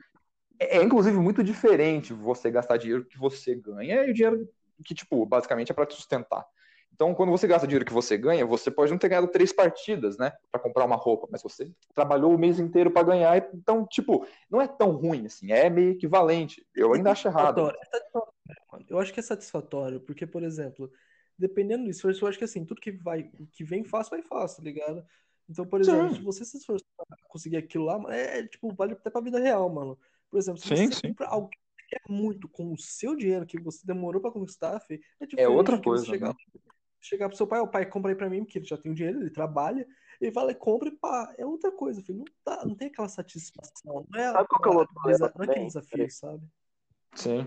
[0.59, 4.49] É, é, inclusive muito diferente você gastar dinheiro que você ganha e o dinheiro
[4.84, 6.44] que, tipo, basicamente é para te sustentar.
[6.92, 10.18] Então, quando você gasta dinheiro que você ganha, você pode não ter ganhado três partidas,
[10.18, 14.26] né, para comprar uma roupa, mas você trabalhou o mês inteiro para ganhar, então, tipo,
[14.51, 16.66] não é tão ruim assim, é meio equivalente.
[16.74, 17.70] Eu ainda acho errado.
[17.70, 17.74] É.
[18.88, 20.90] Eu acho que é satisfatório, porque, por exemplo,
[21.38, 24.59] dependendo do esforço, eu acho que assim, tudo que vai, que vem fácil, vai fácil,
[24.59, 25.05] tá ligado?
[25.49, 26.16] Então, por exemplo, Sim.
[26.16, 29.38] se você se esforçar pra conseguir aquilo lá, mano, é, tipo, vale até pra vida
[29.38, 29.99] real, mano.
[30.30, 31.09] Por exemplo, se Sim, você sim.
[31.09, 34.76] compra algo que você quer muito com o seu dinheiro que você demorou pra conquistar,
[34.90, 36.34] é É diferente outra que você coisa, chegar, né?
[37.01, 38.94] chegar pro seu pai, o pai compra aí pra mim, porque ele já tem o
[38.94, 39.86] dinheiro, ele trabalha,
[40.20, 42.18] ele e compra e pá, é outra coisa, filho.
[42.18, 45.32] Não, tá, não tem aquela satisfação, não é, Sabe qual que é o outro problema
[45.34, 46.46] não é aquele desafio, sabe?
[47.14, 47.46] Sim.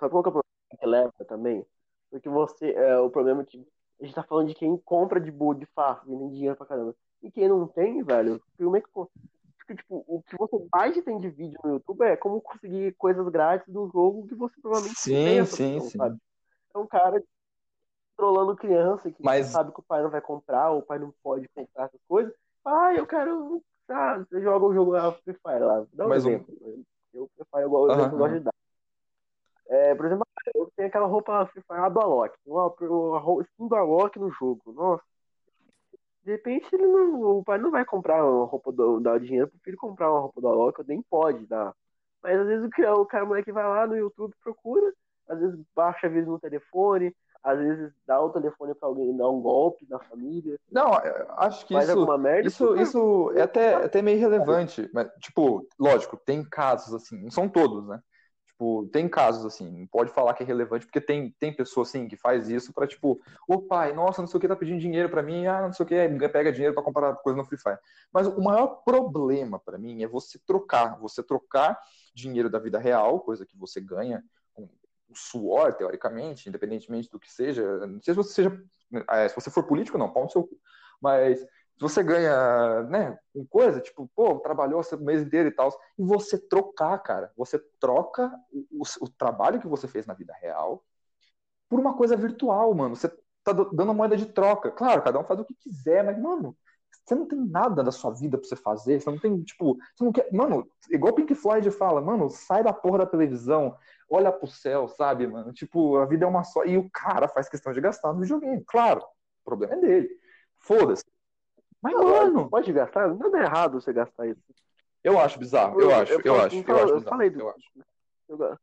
[0.00, 0.42] Sabe qual que é o problema
[0.80, 1.66] que leva também?
[2.10, 3.66] Porque você, é, o problema é que
[4.02, 6.94] a gente tá falando de quem compra de boa, de fácil, vendendo dinheiro pra caramba.
[7.22, 8.88] E quem não tem, velho, como é que.
[9.76, 13.72] tipo, o que você mais tem de vídeo no YouTube é como conseguir coisas grátis
[13.72, 15.98] do jogo que você provavelmente não tem Sim, essa sim, opção, sim.
[15.98, 16.18] sabe?
[16.74, 17.22] É um cara
[18.16, 21.12] trolando criança que Mas- sabe que o pai não vai comprar, ou o pai não
[21.22, 22.32] pode comprar essas coisas.
[22.64, 23.62] Ah, eu quero.
[23.88, 25.84] Ah, você joga o jogo lá, Free Fire lá.
[25.92, 26.54] Dá um Mas um- exemplo.
[27.12, 28.52] Eu, Free Fire, eu, Aham, eu gosto de dar.
[29.72, 32.34] É, por exemplo, eu tenho aquela roupa Fire do Alok.
[32.46, 34.70] A ro- skin do Alok no jogo.
[34.70, 35.02] Nossa.
[36.22, 39.58] De repente ele não, o pai não vai comprar uma roupa do, dar dinheiro pro
[39.60, 41.74] filho comprar uma roupa do Alok, nem pode dar.
[42.22, 44.92] Mas às vezes o cara, o cara o moleque vai lá no YouTube, procura,
[45.26, 49.40] às vezes baixa vídeo no telefone, às vezes dá o telefone pra alguém dar um
[49.40, 52.46] golpe na família, Não, eu acho que isso, merda.
[52.46, 54.88] isso, e, isso é até, até meio relevante.
[54.94, 58.00] Mas, tipo, lógico, tem casos assim, não são todos, né?
[58.62, 62.16] Tipo, tem casos assim, pode falar que é relevante, porque tem, tem pessoa assim que
[62.16, 65.20] faz isso pra, tipo, ô pai, nossa, não sei o que, tá pedindo dinheiro pra
[65.20, 67.78] mim, ah, não sei o que, pega dinheiro pra comprar coisa no Free Fire.
[68.12, 71.76] Mas o maior problema pra mim é você trocar, você trocar
[72.14, 74.22] dinheiro da vida real, coisa que você ganha
[74.54, 74.68] com
[75.12, 77.84] suor, teoricamente, independentemente do que seja.
[77.84, 78.62] Não sei se você seja.
[79.10, 80.56] é, se você for político, não, pau no seu cu.
[81.00, 81.44] Mas
[81.82, 85.68] você ganha, né, com coisa, tipo, pô, trabalhou o mês inteiro e tal,
[85.98, 90.84] e você trocar, cara, você troca o, o, trabalho que você fez na vida real
[91.68, 92.96] por uma coisa virtual, mano.
[92.96, 93.08] Você
[93.44, 94.70] tá do- dando moeda de troca.
[94.70, 96.56] Claro, cada um faz o que quiser, mas, mano,
[97.04, 100.04] você não tem nada da sua vida pra você fazer, você não tem, tipo, você
[100.04, 100.30] não quer.
[100.32, 103.76] Mano, igual o Pink Floyd fala, mano, sai da porra da televisão,
[104.08, 105.52] olha pro céu, sabe, mano?
[105.52, 106.64] Tipo, a vida é uma só.
[106.64, 108.62] E o cara faz questão de gastar no videogame.
[108.66, 110.08] Claro, o problema é dele.
[110.58, 111.04] Foda-se.
[111.82, 113.12] Mas, mano, Pode gastar?
[113.14, 114.40] Nada é errado você gastar isso.
[115.02, 117.48] eu acho bizarro, eu acho, eu acho, eu falo- acho eu bizarro, falei do- eu
[117.50, 117.70] acho.
[118.28, 118.58] Eu-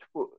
[0.00, 0.38] Tipo,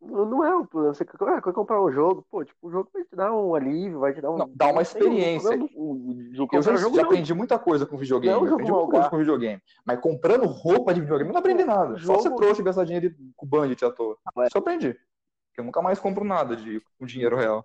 [0.00, 0.94] não não é o problema.
[0.94, 3.54] Você quer, ah, quer comprar um jogo, pô, tipo, o jogo vai te dar um
[3.54, 4.38] alívio, vai te dar um.
[4.38, 5.50] Não, dá uma não experiência.
[5.74, 7.08] o- o jogo- Eu já, jogo já não.
[7.10, 8.32] aprendi muita coisa com videogame.
[8.34, 9.62] Não é um eu jogo aprendi muita coisa com videogame.
[9.84, 11.98] Mas comprando roupa de videogame, eu não aprendi nada.
[11.98, 14.16] Só Jogo- você trouxe gastar dinheiro com bandit à toa.
[14.36, 14.46] Ué.
[14.46, 14.94] Isso eu aprendi.
[14.94, 17.64] Porque eu nunca mais compro nada de, com dinheiro real.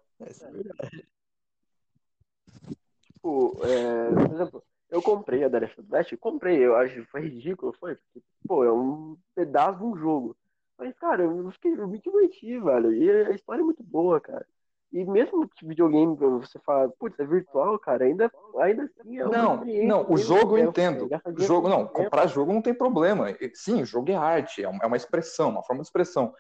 [3.20, 7.04] Tipo, é, por exemplo, eu comprei a The Last of Us, comprei, eu acho que
[7.04, 10.38] foi ridículo, foi, porque, pô, é um pedaço de um jogo.
[10.78, 14.46] Mas, cara, eu, fiquei, eu me diverti, velho, e a história é muito boa, cara.
[14.92, 19.64] E mesmo que videogame, você fala, putz, é virtual, cara, ainda, ainda assim é Não,
[19.66, 21.08] não, o jogo eu é, entendo.
[21.38, 23.28] O jogo, não, comprar jogo não tem problema.
[23.54, 26.34] Sim, o jogo é arte, é é uma expressão, uma forma de expressão.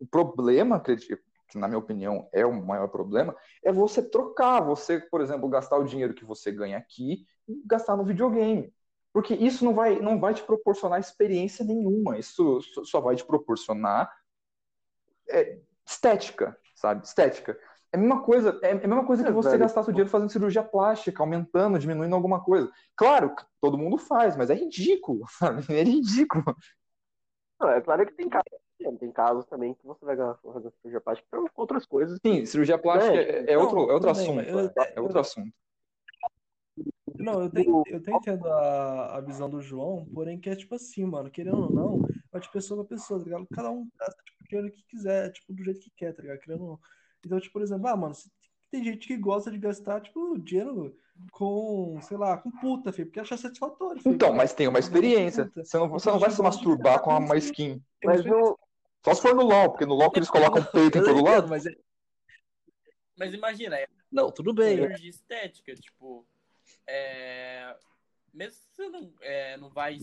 [0.00, 1.22] O problema, acredito,
[1.52, 5.78] que na minha opinião é o maior problema, é você trocar, você, por exemplo, gastar
[5.78, 8.72] o dinheiro que você ganha aqui e gastar no videogame.
[9.12, 12.18] Porque isso não vai, não vai te proporcionar experiência nenhuma.
[12.18, 14.10] Isso só- vai te proporcionar
[15.28, 17.04] é, estética, sabe?
[17.04, 17.58] Estética.
[17.92, 19.58] É a mesma coisa, é a mesma coisa que É, você velho.
[19.58, 22.70] gastar seu dinheiro fazendo cirurgia plástica, aumentando, diminuindo alguma coisa.
[22.96, 25.62] Claro, que todo mundo faz, mas é ridículo, sabe?
[25.74, 26.56] É ridículo.
[27.76, 28.61] É claro que tem casos,
[28.98, 32.18] tem casos também que você vai fazer cirurgia plástica para outras coisas.
[32.24, 34.40] Sim, cirurgia plástica É, é, é outro, é outro assunto.
[34.40, 35.52] eu- é outro assunto.
[37.18, 40.74] Não, eu tenho, eu tenho entendo a, a visão do João, porém que é tipo
[40.74, 43.46] assim, mano, querendo ou não, vai de pessoa pra pessoa, tá ligado?
[43.50, 46.38] Cada um gasta tipo, o dinheiro que quiser, tipo, do jeito que quer, tá ligado?
[46.40, 46.78] Querendo ou não.
[47.24, 48.30] Então, tipo, por exemplo, ah, mano, se-
[48.70, 50.96] tem gente que gosta de gastar, tipo, dinheiro
[51.30, 54.14] com, sei lá, com puta, filho, porque acha satisfatório, filho.
[54.14, 55.52] Então, mas tem uma experiência.
[55.54, 57.82] Você não, você não vai se masturbar com uma skin.
[58.02, 58.58] Mas não,
[59.04, 61.48] Só se for no LoL, porque no LoL que eles colocam peito em todo lado.
[61.48, 61.70] mas é...
[63.18, 64.78] Mas imagina, é Não, tudo bem.
[64.78, 66.26] energia estética, tipo,
[66.86, 67.74] é,
[68.32, 69.98] mesmo que você não, é, não vai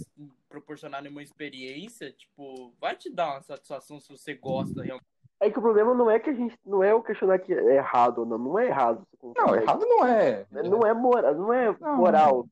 [0.48, 5.06] proporcionar nenhuma experiência, tipo, vai te dar uma satisfação se você gosta realmente.
[5.40, 7.76] é que o problema não é que a gente não é o questionar que é
[7.76, 9.08] errado ou não, não é errado.
[9.22, 10.46] Não, errado não é.
[10.52, 11.98] Não é moral, não é Não.
[11.98, 12.48] moral.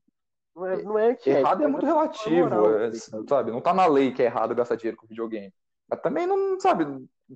[0.56, 3.28] Não é, não é ética, Errado é muito relativo, moral, é, tá ligado?
[3.28, 3.52] sabe?
[3.52, 5.54] Não tá na lei que é errado gastar dinheiro com videogame.
[5.88, 6.84] Mas também não, sabe,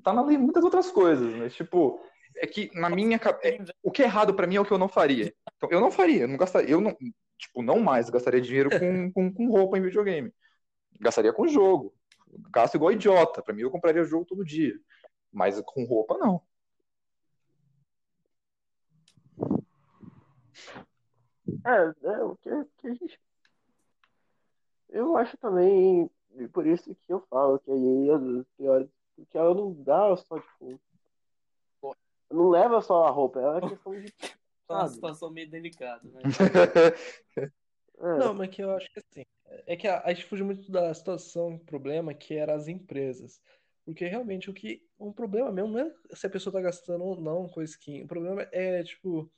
[0.03, 2.01] tá na lei muitas outras coisas, mas tipo,
[2.37, 4.79] é que na minha cabeça, o que é errado pra mim é o que eu
[4.79, 5.35] não faria.
[5.57, 6.97] Então, eu não faria, eu não gastaria, eu não,
[7.39, 10.33] tipo, não mais gastaria dinheiro com, com, com roupa em videogame.
[11.01, 11.95] Gastaria com jogo.
[12.51, 13.43] Gasto igual idiota.
[13.43, 14.75] Pra mim, eu compraria jogo todo dia.
[15.33, 16.43] Mas com roupa, não.
[21.65, 23.21] É, é o que, que a gente.
[24.89, 29.37] Eu acho também, e por isso que eu falo que aí às vezes pior, porque
[29.37, 30.81] ela não dá só, tipo.
[32.31, 34.15] Não leva só a roupa, é uma questão de.
[34.69, 36.21] É uma situação meio delicada, né?
[38.05, 39.25] É, Não, mas que eu acho que assim,
[39.65, 43.41] é que a, a gente fugiu muito da situação, problema que era as empresas.
[43.85, 47.21] Porque realmente o que, um problema mesmo não é se a pessoa tá gastando ou
[47.21, 48.03] não com skin.
[48.03, 49.31] O problema é, tipo,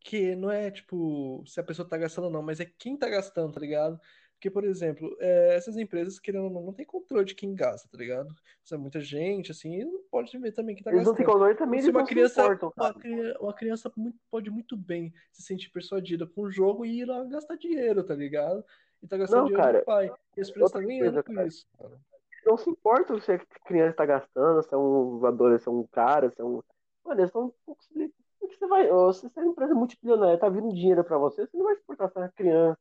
[0.00, 3.08] que não é, tipo, se a pessoa tá gastando ou não, mas é quem tá
[3.08, 4.00] gastando, tá ligado?
[4.42, 7.88] Porque, por exemplo, é, essas empresas, querendo ou não, não tem controle de quem gasta,
[7.88, 8.26] tá ligado?
[8.64, 11.24] Isso é muita gente, assim, e não pode ver também quem tá Eles não têm
[11.24, 11.32] gastando.
[11.38, 12.94] controle também, Se eles uma não se criança, importam, uma,
[13.40, 17.22] uma criança muito- pode muito bem se sentir persuadida com o jogo e ir lá
[17.22, 18.64] gastar dinheiro, tá ligado?
[19.00, 20.12] E tá gastando Não, dinheiro cara, do pai.
[20.36, 22.00] E as pessoas estão ganhando com isso, cara.
[22.44, 25.86] não se importam se a criança tá gastando, se é um adolescente, se é um
[25.86, 26.60] cara, se é um.
[27.04, 27.54] Mano, eles estão.
[27.64, 28.86] Porque você vai.
[28.86, 28.90] Se
[29.22, 32.08] você é uma empresa multimilionária tá vindo dinheiro pra você, você não vai se importar
[32.08, 32.78] se é uma criança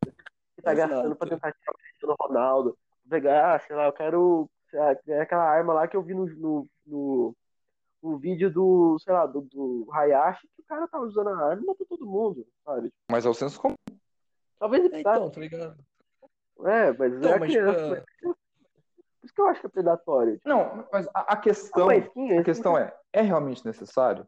[0.62, 0.94] que tá Exato.
[0.94, 2.78] gastando pra tentar tirar o Cristiano Ronaldo.
[3.10, 4.50] Pegar, ah, sei lá, eu quero.
[4.74, 7.36] lá, é aquela arma lá que eu vi no, no, no,
[8.02, 11.62] no vídeo do, sei lá, do, do Hayashi, que o cara tava usando a arma
[11.62, 12.94] e matou todo mundo, sabe?
[13.10, 13.76] Mas é o senso comum.
[14.60, 15.78] Talvez ele É, então, tá ligado?
[16.64, 18.06] É, mas Então, é mas, criança.
[18.18, 18.36] tipo,
[19.20, 20.38] Por isso que eu acho que é predatório.
[20.38, 24.26] Tipo, Não, mas a, a questão, uma skin, a questão é, é realmente necessário?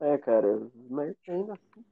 [0.00, 0.58] É, cara,
[0.90, 1.84] mas ainda assim.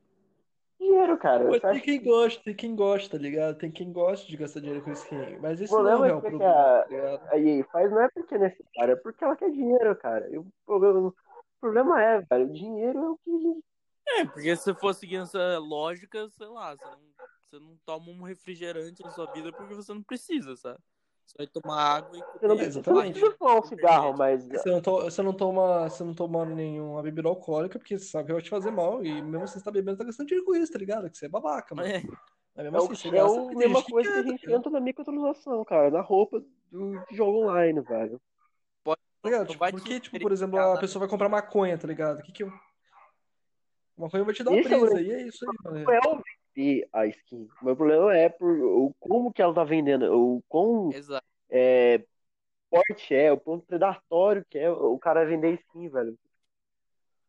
[0.81, 1.45] Dinheiro, cara.
[1.51, 3.59] Mas tem quem gosta, tem quem gosta, tá ligado?
[3.59, 5.39] Tem quem gosta de gastar dinheiro com skin.
[5.41, 7.91] Mas esse não é o problema é real que problema, a- tá a EA faz
[7.91, 10.29] não é porque é necessário, é porque ela quer dinheiro, cara.
[10.31, 11.15] E o problema, o
[11.61, 13.61] problema é, velho, o dinheiro é o que.
[14.09, 16.99] É, porque se for seguindo essa lógica, sei lá, você não,
[17.45, 20.81] você não toma um refrigerante na sua vida porque você não precisa, sabe?
[21.31, 23.39] Você vai tomar água e Você não, comer precisa- você não exatamente.
[23.39, 24.49] fumar um cigarro, mas.
[24.49, 28.27] Você não, to- você não toma, você não toma nenhuma bebida alcoólica, porque você sabe
[28.27, 29.05] que vai te fazer mal.
[29.05, 31.09] E mesmo assim você tá bebendo, tá gastando dinheiro com isso, tá ligado?
[31.09, 31.89] Que você é babaca, mano.
[31.89, 32.03] É,
[32.57, 34.23] Mas mesmo É, assim, o, você é gasta a porque mesma que coisa que a
[34.23, 34.59] tá gente ligado?
[34.59, 38.21] entra na microtransação, cara, na roupa do jogo online, velho.
[38.85, 38.97] Tá
[39.29, 39.41] ligado?
[39.43, 41.87] Não Tipo, vai por te que, tipo, por exemplo, a pessoa vai comprar maconha, tá
[41.87, 42.23] ligado?
[42.23, 42.53] Que que eu...
[43.97, 45.85] Maconha vai te dar Esse é o- brisa, e é isso aí, mano.
[45.85, 46.23] Não é o
[46.55, 47.49] vender a skin.
[47.61, 51.25] O meu problema é por o como que ela tá vendendo, o quão exato.
[51.51, 52.05] é,
[52.69, 56.19] forte é, o quão predatório que é o cara vender skin, velho.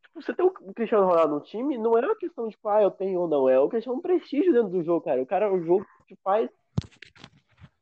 [0.01, 2.81] Tipo, você tem o Cristiano Ronaldo no time, não é uma questão de, tipo, ah,
[2.81, 5.21] eu tenho ou não, é uma questão de prestígio dentro do jogo, cara.
[5.21, 6.49] O cara, o jogo te faz.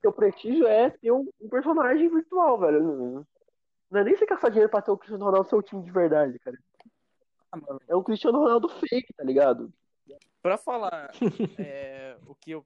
[0.01, 3.25] Seu prestígio é ter um, um personagem virtual, velho.
[3.91, 5.91] Não é nem você gastar dinheiro pra ter o Cristiano Ronaldo no seu time de
[5.91, 6.57] verdade, cara.
[7.51, 9.73] Ah, É um Cristiano Ronaldo fake, tá ligado?
[10.41, 11.11] Pra falar
[11.59, 12.65] é, o que eu.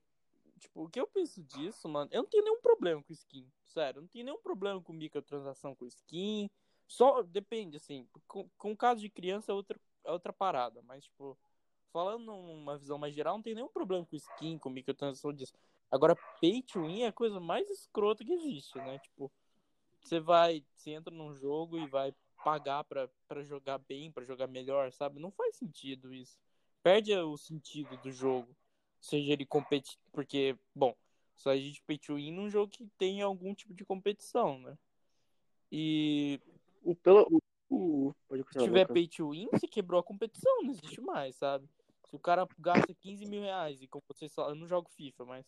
[0.60, 3.46] Tipo, o que eu penso disso, mano, eu não tenho nenhum problema com skin.
[3.66, 6.50] Sério, eu não tenho nenhum problema com microtransação com skin.
[6.88, 8.08] Só depende, assim.
[8.28, 10.82] Com, com caso de criança é outra, é outra parada.
[10.84, 11.38] Mas, tipo,
[11.92, 15.54] falando numa visão mais geral, não tem nenhum problema com skin, com microtransação disso.
[15.92, 19.00] Agora, pay to win é a coisa mais escrota que existe, né?
[19.00, 19.32] Tipo,
[20.02, 22.14] você vai, você entra num jogo e vai
[22.44, 25.20] pagar pra, pra jogar bem, pra jogar melhor, sabe?
[25.20, 26.38] Não faz sentido isso.
[26.84, 28.56] Perde o sentido do jogo.
[29.00, 30.02] Seja ele competitivo.
[30.12, 30.94] Porque, bom,
[31.36, 34.78] só a gente to win num jogo que tem algum tipo de competição, né?
[35.72, 36.40] E
[36.84, 38.14] O, pelo, o,
[38.52, 41.68] se tiver pay to win, você quebrou a competição, não existe mais, sabe?
[42.10, 45.26] Se o cara gasta 15 mil reais, e como vocês falaram, eu não jogo FIFA,
[45.26, 45.46] mas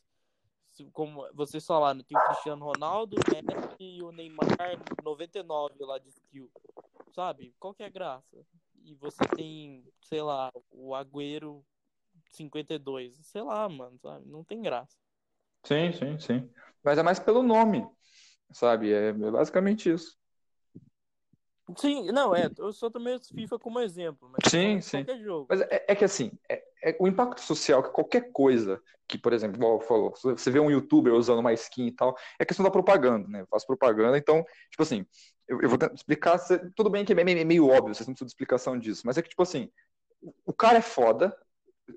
[0.71, 4.47] se- como vocês falaram, tem o Cristiano Ronaldo, o Messi e o Neymar
[5.03, 6.49] 99 lá de skill,
[7.11, 7.53] sabe?
[7.59, 8.45] Qual que é a graça?
[8.85, 11.65] E você tem, sei lá, o Agüero
[12.31, 14.27] 52, sei lá, mano, sabe?
[14.29, 14.97] Não tem graça.
[15.63, 16.49] Sim, sim, sim.
[16.83, 17.87] Mas é mais pelo nome,
[18.51, 18.93] sabe?
[18.93, 20.17] É basicamente isso.
[21.77, 25.03] Sim, não, é, eu só o FIFA como exemplo, mas Sim, de sim.
[25.03, 25.47] qualquer jogo.
[25.49, 29.33] Mas é, é que assim, é, é o impacto social que qualquer coisa que, por
[29.33, 32.71] exemplo, igual falou, você vê um youtuber usando uma skin e tal, é questão da
[32.71, 33.41] propaganda, né?
[33.41, 35.05] Eu faço propaganda, então, tipo assim,
[35.47, 36.39] eu, eu vou explicar,
[36.75, 39.21] tudo bem que é meio, meio óbvio, vocês não precisam de explicação disso, mas é
[39.21, 39.69] que, tipo assim,
[40.45, 41.35] o cara é foda,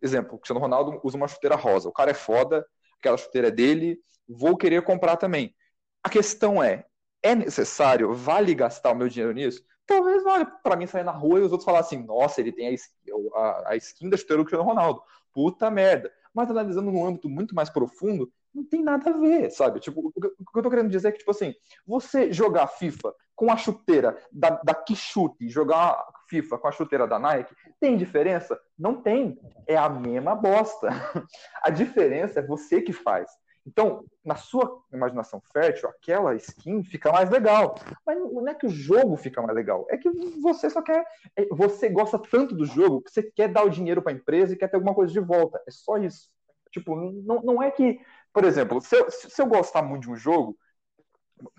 [0.03, 2.67] exemplo, o Cristiano Ronaldo usa uma chuteira rosa, o cara é foda,
[2.99, 3.99] aquela chuteira é dele,
[4.29, 5.55] vou querer comprar também.
[6.03, 6.87] A questão é,
[7.23, 8.15] é necessário?
[8.15, 9.63] Vale gastar o meu dinheiro nisso?
[9.87, 12.69] Talvez valha para mim sair na rua e os outros falar assim, nossa, ele tem
[12.69, 15.03] a, skin- a, a skin da chuteira do Cristiano Ronaldo.
[15.33, 16.13] Puta merda.
[16.35, 19.81] Mas analisando num âmbito muito mais profundo, não tem nada a ver, sabe?
[19.81, 21.55] Tipo, o que eu tô querendo dizer é que, tipo assim,
[21.87, 27.07] você jogar FIFA com a chuteira da, da Kishute e jogar FIFA com a chuteira
[27.07, 28.61] da Nike, tem diferença?
[28.79, 29.39] Não tem.
[29.67, 30.89] É a mesma bosta.
[31.63, 33.31] A diferença é você que faz.
[33.69, 37.75] Então, na sua imaginação fértil, aquela skin fica mais legal.
[38.07, 40.09] Mas não é que o jogo fica mais legal, é que
[40.41, 41.05] você só quer.
[41.37, 44.55] é- Você gosta tanto do jogo que você quer dar o dinheiro para a empresa
[44.55, 45.63] e quer ter alguma coisa de volta.
[45.69, 46.31] É só isso.
[46.73, 48.01] Tipo, não, não é que.
[48.33, 50.57] Por exemplo, se eu, se eu gostar muito de um jogo,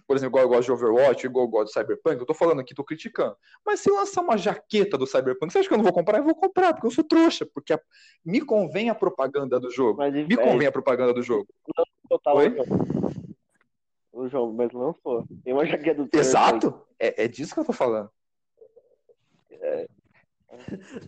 [0.07, 2.59] por exemplo, igual eu gosto de Overwatch, igual eu gosto de Cyberpunk, eu tô falando
[2.61, 3.36] aqui, tô criticando.
[3.65, 6.17] Mas se lançar uma jaqueta do Cyberpunk, você acha que eu não vou comprar?
[6.17, 7.82] Eu vou comprar, porque eu sou trouxa, porque a-
[8.25, 9.97] me convém a propaganda do jogo.
[9.99, 11.47] Mas Me convém a propaganda do jogo.
[12.09, 12.55] total, Oi?
[14.11, 15.25] O jogo, mas lançou.
[15.43, 16.82] Tem uma jaqueta do Exato!
[16.99, 18.09] É, é disso que eu tô falando.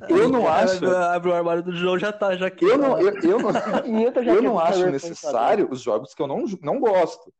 [0.09, 0.85] Eu não acho.
[0.87, 2.63] Abre o armário do João, já tá, já que.
[2.65, 3.51] Eu não, eu, eu não,
[3.83, 7.33] 500 já eu não é acho necessário os jogos que eu não, não gosto.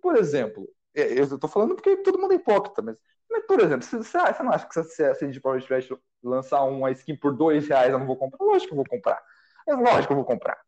[0.00, 2.96] Por exemplo, é, eu tô falando porque todo mundo é hipócrita, mas,
[3.30, 6.62] mas por exemplo, você, você você não acha que se a CD Projekt Trash lançar
[6.64, 8.44] uma skin por dois reais eu não vou comprar?
[8.44, 9.22] Lógico que eu vou comprar.
[9.68, 10.58] É lógico que eu vou comprar.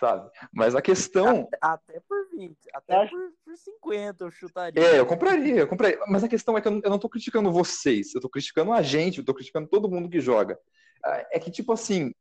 [0.00, 0.28] Sabe?
[0.52, 1.48] Mas a questão.
[1.60, 4.82] Até por 20, até Acho- por, por 50 eu chutaria.
[4.82, 6.00] É, eu compraria, eu compraria.
[6.08, 8.72] Mas a questão é que eu não, eu não tô criticando vocês, eu tô criticando
[8.72, 10.58] a gente, eu tô criticando todo mundo que joga.
[11.04, 12.12] Ah, É que, tipo assim,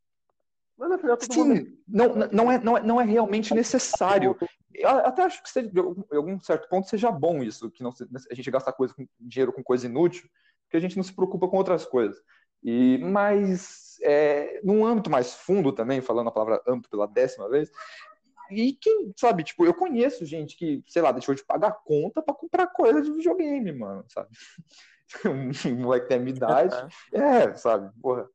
[0.90, 1.56] Mas final todo mundo.
[1.56, 4.36] sim, não, não, é, não, é, não é realmente necessário.
[4.74, 7.84] Eu até acho que seja, de algum- em algum certo ponto seja bom isso, que
[7.84, 10.28] não se- a gente gasta coisa com, dinheiro com coisa inútil,
[10.64, 12.18] porque a gente não se preocupa com outras coisas.
[12.64, 17.70] E, mas, é, num âmbito mais fundo também, falando a palavra âmbito pela décima vez,
[18.50, 22.34] e quem, sabe, tipo, eu conheço gente que, sei lá, deixou de pagar conta pra
[22.34, 24.30] comprar coisa de videogame, mano, sabe?
[25.66, 26.74] Um moleque tem a minha idade,
[27.14, 28.28] é, sabe, porra.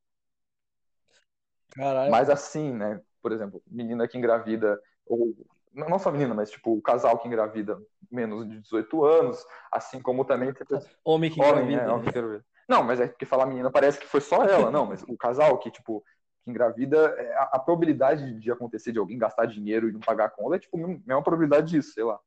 [1.76, 2.10] Caralho.
[2.10, 3.00] Mas assim, né?
[3.22, 5.34] Por exemplo, menina que engravida, ou
[5.72, 7.78] não só menina, mas tipo, o casal que engravida
[8.10, 10.52] menos de 18 anos, assim como também
[11.04, 11.86] Homem que homem, engravida.
[11.86, 11.92] né?
[11.92, 12.44] Homem, quero ver.
[12.68, 15.58] Não, mas é porque falar menina parece que foi só ela, não, mas o casal
[15.58, 16.02] que, tipo,
[16.44, 20.26] que engravida, é, a, a probabilidade de acontecer de alguém gastar dinheiro e não pagar
[20.26, 22.18] a conta é tipo a mesma probabilidade disso, sei lá.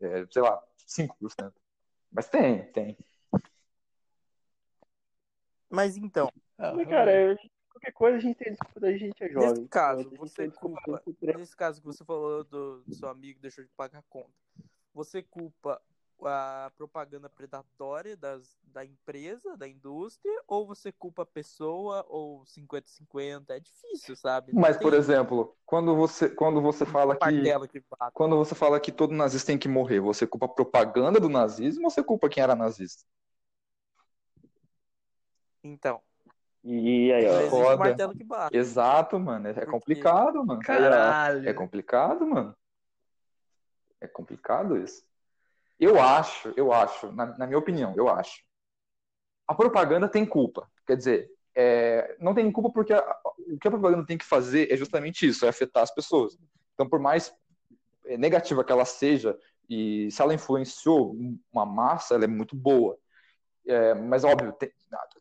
[0.00, 1.52] É, sei lá, 5%.
[2.10, 2.96] Mas tem, tem.
[5.70, 7.36] Mas então, Ah, Mas, cara, eu-
[7.78, 9.50] qualquer coisa a gente tem desculpa da gente é jovem.
[9.50, 13.64] nesse caso, A você culpa, nesse caso que você falou do, do seu amigo deixou
[13.64, 14.32] de pagar a conta,
[14.92, 15.80] você culpa
[16.20, 23.50] a propaganda predatória das, da empresa, da indústria, ou você culpa a pessoa, ou 50-50?
[23.50, 24.52] É difícil, sabe?
[24.52, 27.42] Não Mas, por tem exemplo, quando você, quando você fala que.
[27.68, 27.84] que.
[28.12, 31.84] Quando você fala que todo nazista tem que morrer, você culpa a propaganda do nazismo
[31.84, 33.04] ou você culpa quem era nazista?
[35.62, 36.02] Então,
[36.64, 37.50] E aí, não ó.
[37.50, 37.76] foda.
[37.76, 38.56] martelo que bate.
[38.56, 39.48] Exato, mano.
[39.48, 40.60] É Porque- complicado, mano.
[40.60, 41.48] Caralho.
[41.48, 42.54] É complicado, mano.
[44.00, 45.02] É complicado isso.
[45.78, 48.42] Eu acho, eu acho, na, na minha opinião, eu acho.
[49.46, 50.68] A propaganda tem culpa.
[50.86, 53.20] Quer dizer, é, não tem culpa porque a- a-
[53.52, 56.36] o que a propaganda tem que fazer é justamente isso, é afetar as pessoas.
[56.74, 57.32] Então, por mais
[58.06, 59.38] é, negativa que ela seja,
[59.68, 61.14] e se ela influenciou
[61.52, 62.98] uma massa, ela é muito boa.
[63.66, 64.72] É, mas, óbvio, tem,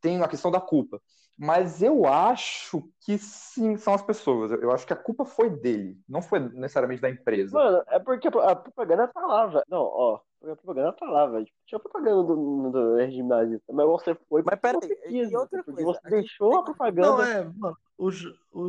[0.01, 1.01] tem a questão da culpa.
[1.37, 4.51] Mas eu acho que sim, são as pessoas.
[4.51, 7.55] Eu acho que a culpa foi dele, não foi necessariamente da empresa.
[7.55, 9.63] Mano, é porque a propaganda falava.
[9.69, 10.19] Não, ó.
[10.41, 11.43] A propaganda falava.
[11.43, 15.31] Tipo, tinha propaganda do, do regime nazista, mas você foi Mas pera você aí, quis,
[15.31, 17.07] e outra porque coisa, você deixou tem a propaganda.
[17.11, 17.77] Não, é, mano.
[17.97, 18.11] O, o A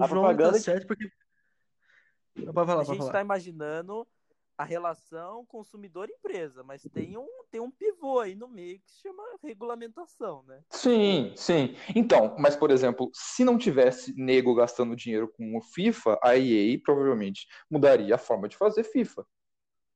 [0.06, 1.10] João propaganda tá certo porque.
[2.52, 3.08] Pode falar, A gente falar.
[3.08, 4.06] está imaginando
[4.58, 9.22] a relação consumidor-empresa, mas tem um, tem um pivô aí no meio que se chama
[9.40, 10.60] regulamentação, né?
[10.68, 11.76] Sim, sim.
[11.94, 16.76] Então, mas por exemplo, se não tivesse nego gastando dinheiro com o FIFA, a EA
[16.82, 19.24] provavelmente mudaria a forma de fazer FIFA.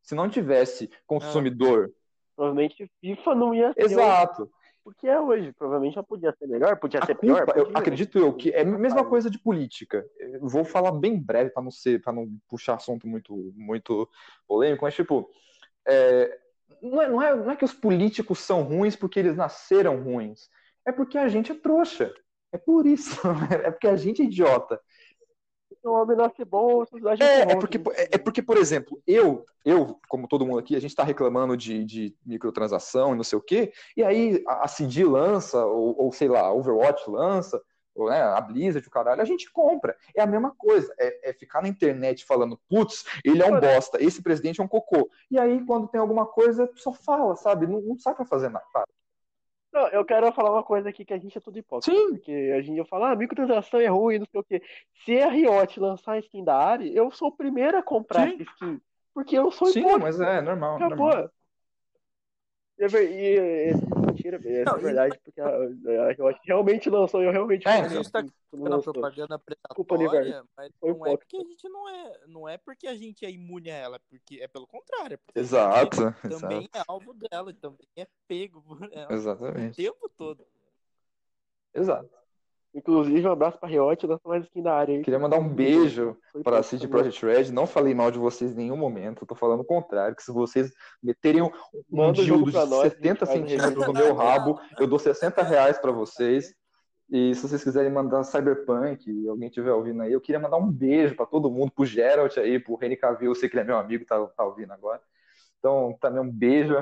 [0.00, 1.92] Se não tivesse consumidor,
[2.36, 4.44] Provavelmente FIFA não ia ser exato.
[4.44, 4.50] o
[4.90, 5.52] que é hoje.
[5.52, 7.44] Provavelmente ela podia ser melhor, podia A ser pior.
[7.44, 7.78] culpa, eu podia.
[7.78, 10.04] acredito eu que é a mesma coisa de política.
[10.18, 14.08] Eu vou falar bem breve para não ser, para não puxar assunto muito, muito
[14.46, 15.30] polêmico, mas tipo,
[15.86, 16.38] é,
[16.82, 20.48] não, é, não, é, não é que os políticos são ruins porque eles nasceram ruins.
[20.86, 22.12] É porque a gente é trouxa.
[22.52, 23.20] É por isso.
[23.66, 24.80] É porque a gente é idiota.
[25.82, 29.02] Se o homem nasce bom, a sociedade É, é porque, é, é porque, por exemplo,
[29.04, 33.24] eu, eu, como todo mundo aqui, a gente tá reclamando de, de microtransação e não
[33.24, 37.10] sei o quê, e aí a, a CD lança, ou, ou sei lá, a Overwatch
[37.10, 37.60] lança,
[37.96, 39.96] ou né, a Blizzard, o caralho, a gente compra.
[40.14, 44.00] É a mesma coisa, é, é ficar na internet falando, putz, ele é um bosta,
[44.00, 45.10] esse presidente é um cocô.
[45.28, 47.66] E aí, quando tem alguma coisa, só fala, sabe?
[47.66, 48.64] Não, não sai pra fazer nada.
[49.72, 51.96] Não, eu quero falar uma coisa aqui que a gente é tudo hipócrita.
[51.96, 52.10] Sim.
[52.10, 54.62] Porque a gente ia falar, ah, microtransação é ruim, não sei o quê.
[55.04, 58.34] Se a Riot lançar a skin da Ari, eu sou o primeiro a comprar Sim.
[58.34, 58.80] essa skin.
[59.14, 60.04] Porque eu sou Sim, hipócrita.
[60.04, 60.76] mas é normal.
[60.76, 61.08] Acabou.
[61.08, 61.30] normal.
[62.78, 63.72] E, e,
[64.22, 67.78] mentira, essa Não, é e- verdade, porque a, a Riot realmente lançou, eu realmente É,
[67.78, 67.98] então.
[67.98, 72.26] a skin quando Pela propaganda predatória, mas Foi não é porque a gente não é,
[72.26, 75.96] não é porque a gente é imune a ela, porque é pelo contrário, é Exato,
[75.96, 76.78] gente também exato.
[76.78, 79.76] é alvo dela, também é pego por ela o Exatamente.
[79.76, 80.46] tempo todo.
[81.74, 82.21] Exato.
[82.74, 85.02] Inclusive, um abraço pra Riot, lançou mais skin da área aí.
[85.02, 86.90] Queria mandar um beijo Foi para a hipócrita CD também.
[86.90, 87.52] Projekt Red.
[87.52, 89.26] Não falei mal de vocês em nenhum momento.
[89.26, 90.16] Tô falando o contrário.
[90.16, 91.50] Que se vocês meterem um,
[91.90, 94.98] Manda dildo pra de nós, a gente 70 faz centímetros no meu rabo, eu dou
[94.98, 96.54] 60 reais para vocês.
[97.10, 100.70] E se vocês quiserem mandar Cyberpunk, e alguém estiver ouvindo aí, eu queria mandar um
[100.70, 103.66] beijo para todo mundo, pro Geralt aí, pro Henry Cavill, eu sei que ele é
[103.66, 104.98] meu amigo, tá, tá ouvindo agora.
[105.58, 106.74] Então, também um beijo.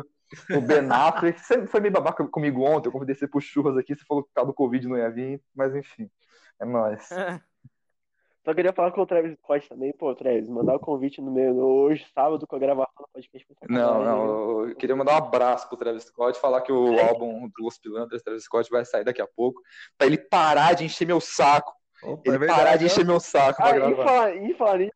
[0.56, 3.94] O Ben Affleck, você foi meio babaca comigo ontem, eu convidei você pro churras aqui,
[3.94, 6.08] você falou que por causa do Covid não ia vir, mas enfim,
[6.60, 7.08] é nóis.
[8.44, 11.58] Só queria falar com o Travis Scott também, pô, Travis, mandar o convite no meu
[11.58, 13.46] hoje, sábado, com a gravação do podcast.
[13.68, 17.62] Não, não, eu queria mandar um abraço pro Travis Scott, falar que o álbum do
[17.62, 19.60] Los Pilantras, Travis Scott, vai sair daqui a pouco,
[19.98, 21.70] pra ele parar de encher meu saco,
[22.02, 24.04] Opa, ele é verdade, parar de encher meu saco pra Ah, e gravar.
[24.04, 24.90] falar, e falar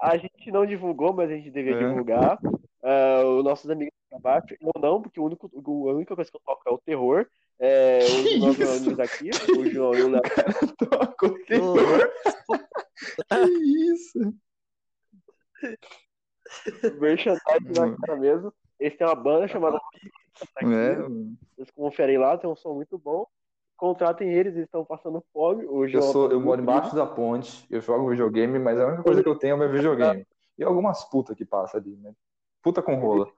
[0.00, 1.78] a gente não divulgou, mas a gente devia É.
[1.78, 2.38] divulgar.
[2.82, 5.50] Ah, os nossos amigos do trabalho, eu não, porque o único,
[5.88, 7.26] a única coisa que eu toco é o terror.
[7.58, 8.76] É, os Que isso?
[8.76, 10.22] amigos aqui, o João e o Léo.
[10.90, 12.12] Toca o terror.
[13.28, 13.50] Que
[13.92, 14.34] isso?
[17.00, 18.52] merchandising na cara mesmo.
[18.78, 19.80] Eles têm uma banda chamada
[20.62, 20.96] É,
[21.56, 23.26] Vocês conferem lá, tem um som muito bom.
[23.76, 25.64] Contratem eles, eles estão passando fome.
[25.66, 28.78] O eu, João sou, tá eu moro muito embaixo da ponte, eu jogo videogame, mas
[28.78, 30.26] a única coisa que eu tenho é o meu videogame.
[30.58, 32.14] E algumas putas que passam ali, né?
[32.62, 33.30] Puta com rola.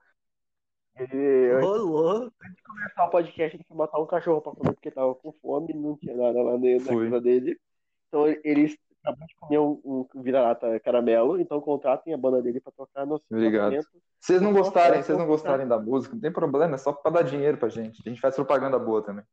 [0.99, 2.31] Ele- Rolou.
[2.65, 5.97] começar o podcast, ele foi matar um cachorro pra comer porque tava com fome, não
[5.97, 7.59] tinha nada lá dentro da casa dele.
[8.09, 12.73] Então eles acabaram de comer um, um vira-lata caramelo, então contratem a banda dele pra
[12.73, 13.75] tocar no Obrigado.
[13.81, 13.89] Se
[14.21, 16.93] vocês não Nossa, gostarem, se vocês não gostarem da música, não tem problema, é só
[16.93, 18.03] pra dar dinheiro pra gente.
[18.05, 19.25] A gente faz propaganda boa também.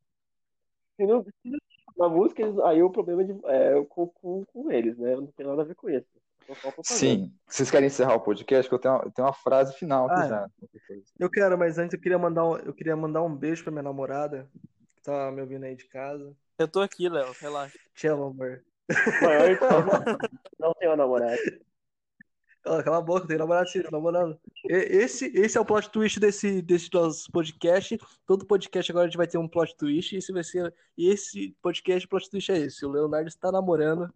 [0.95, 1.57] Se não precisa
[1.97, 5.15] da música, eles- aí o problema é, de- é com, com, com eles, né?
[5.15, 6.05] Não tem nada a ver com isso.
[6.45, 6.83] Propaganda.
[6.83, 7.33] Sim.
[7.47, 8.69] Vocês querem encerrar o podcast?
[8.69, 10.49] Que eu tenho uma, eu tenho uma frase final aqui Ah, já.
[10.59, 11.03] qualquer coisa.
[11.19, 13.83] Eu quero, mas antes eu queria mandar um, eu queria mandar um beijo pra minha
[13.83, 14.49] namorada,
[14.95, 16.35] que tá me ouvindo aí de casa.
[16.57, 17.77] Eu tô aqui, Léo, relaxa.
[17.93, 18.63] Te amo, amor.
[19.21, 19.69] Maior então,
[20.59, 21.37] não tem uma namorada.
[22.67, 24.39] Ó, cala a boca, tem namorado sim, namorando.
[24.67, 27.99] Esse, esse é o plot twist desse, desse nosso podcast.
[28.25, 30.15] Todo podcast agora a gente vai ter um plot twist.
[30.15, 30.73] E esse vai ser.
[30.97, 32.83] E esse podcast, o plot twist é esse.
[32.83, 34.11] O Leonardo está namorando.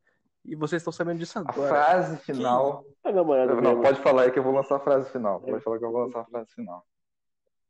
[0.45, 1.69] E vocês estão sabendo disso A agora.
[1.69, 2.85] frase final.
[3.03, 3.81] Namorada Não, mesmo.
[3.81, 5.39] pode falar aí que eu vou lançar a frase final.
[5.41, 6.85] Pode falar que eu vou lançar a frase final.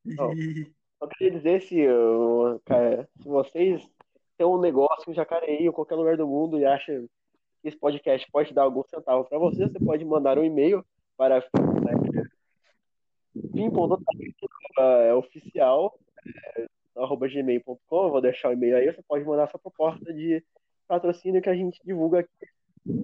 [0.05, 0.31] Não.
[0.99, 1.87] Só queria dizer se,
[2.65, 3.89] cara, se vocês
[4.37, 7.07] têm um negócio em Jacareí ou qualquer lugar do mundo e acham
[7.61, 11.41] que esse podcast pode dar algum centavo para você, você pode mandar um e-mail para
[14.77, 15.97] é oficial
[16.57, 16.67] é,
[16.97, 20.43] arroba gmail.com, eu vou deixar o e-mail aí, você pode mandar sua proposta de
[20.87, 22.29] patrocínio que a gente divulga aqui.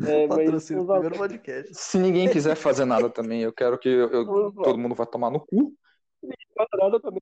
[0.08, 1.74] É, primeiro podcast.
[1.74, 5.30] Se ninguém quiser fazer nada também, eu quero que eu- eu- todo mundo vá tomar
[5.30, 5.74] no cu.
[6.78, 7.22] nada também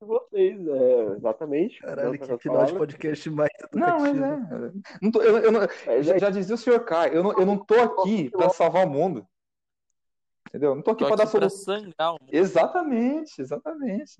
[0.00, 1.80] de vocês, é, exatamente.
[1.80, 4.54] Caralho, que final de podcast mais Não, mas tentativo.
[4.66, 4.72] é.
[5.00, 7.32] Não tô- eu, eu não- Mas já, é já dizia o senhor K, eu não,
[7.32, 9.26] eu não tô aqui pra salvar o mundo.
[10.48, 10.70] Entendeu?
[10.70, 12.18] Eu não tô aqui Tô pra dar aqui pra solução.
[12.30, 14.16] Exatamente, exatamente.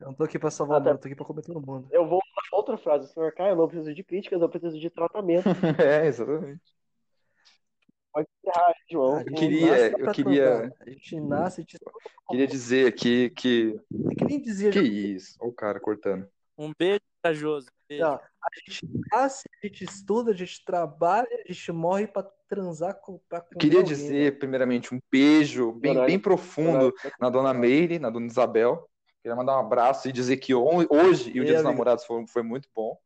[0.00, 1.88] Eu não tô aqui pra salvar o mundo, tô aqui pra comer todo mundo.
[1.90, 4.90] Eu vou usar outra frase, senhor Caio, eu não preciso de críticas, eu preciso de
[4.90, 5.44] tratamento.
[6.02, 6.60] É, exatamente.
[8.12, 9.18] Pode encerrar, João.
[9.18, 10.72] Gente queria- eu pra queria- transar.
[10.80, 11.76] A gente nasce de.
[12.30, 13.78] Queria dizer aqui que.
[14.10, 14.70] É que nem dizia.
[14.70, 15.36] Que isso?
[15.40, 16.26] Olha o cara cortando.
[16.58, 17.68] Um beijo pra Josi.
[18.00, 18.20] A
[18.58, 23.40] gente nasce, a gente estuda, a gente trabalha, a gente morre pra transar com pra
[23.58, 26.10] Queria alguém, dizer, primeiramente, um beijo bem, Caralho.
[26.10, 28.88] bem profundo na dona Meire, na dona Isabel.
[29.26, 31.64] Queria mandar um abraço e dizer que hoje e o Dia dos?
[31.64, 32.96] Namorados foi, foi muito bom.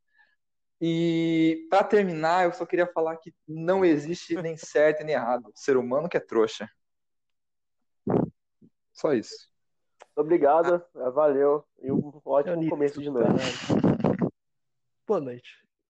[0.79, 5.51] E para terminar, eu só queria falar que não existe nem certo e nem errado.
[5.55, 6.68] Ser humano que é trouxa.
[8.93, 9.51] Só isso.
[10.14, 11.64] Obrigado, valeu.
[11.81, 13.31] E um ótimo começo de noite.
[15.07, 15.70] Boa noite.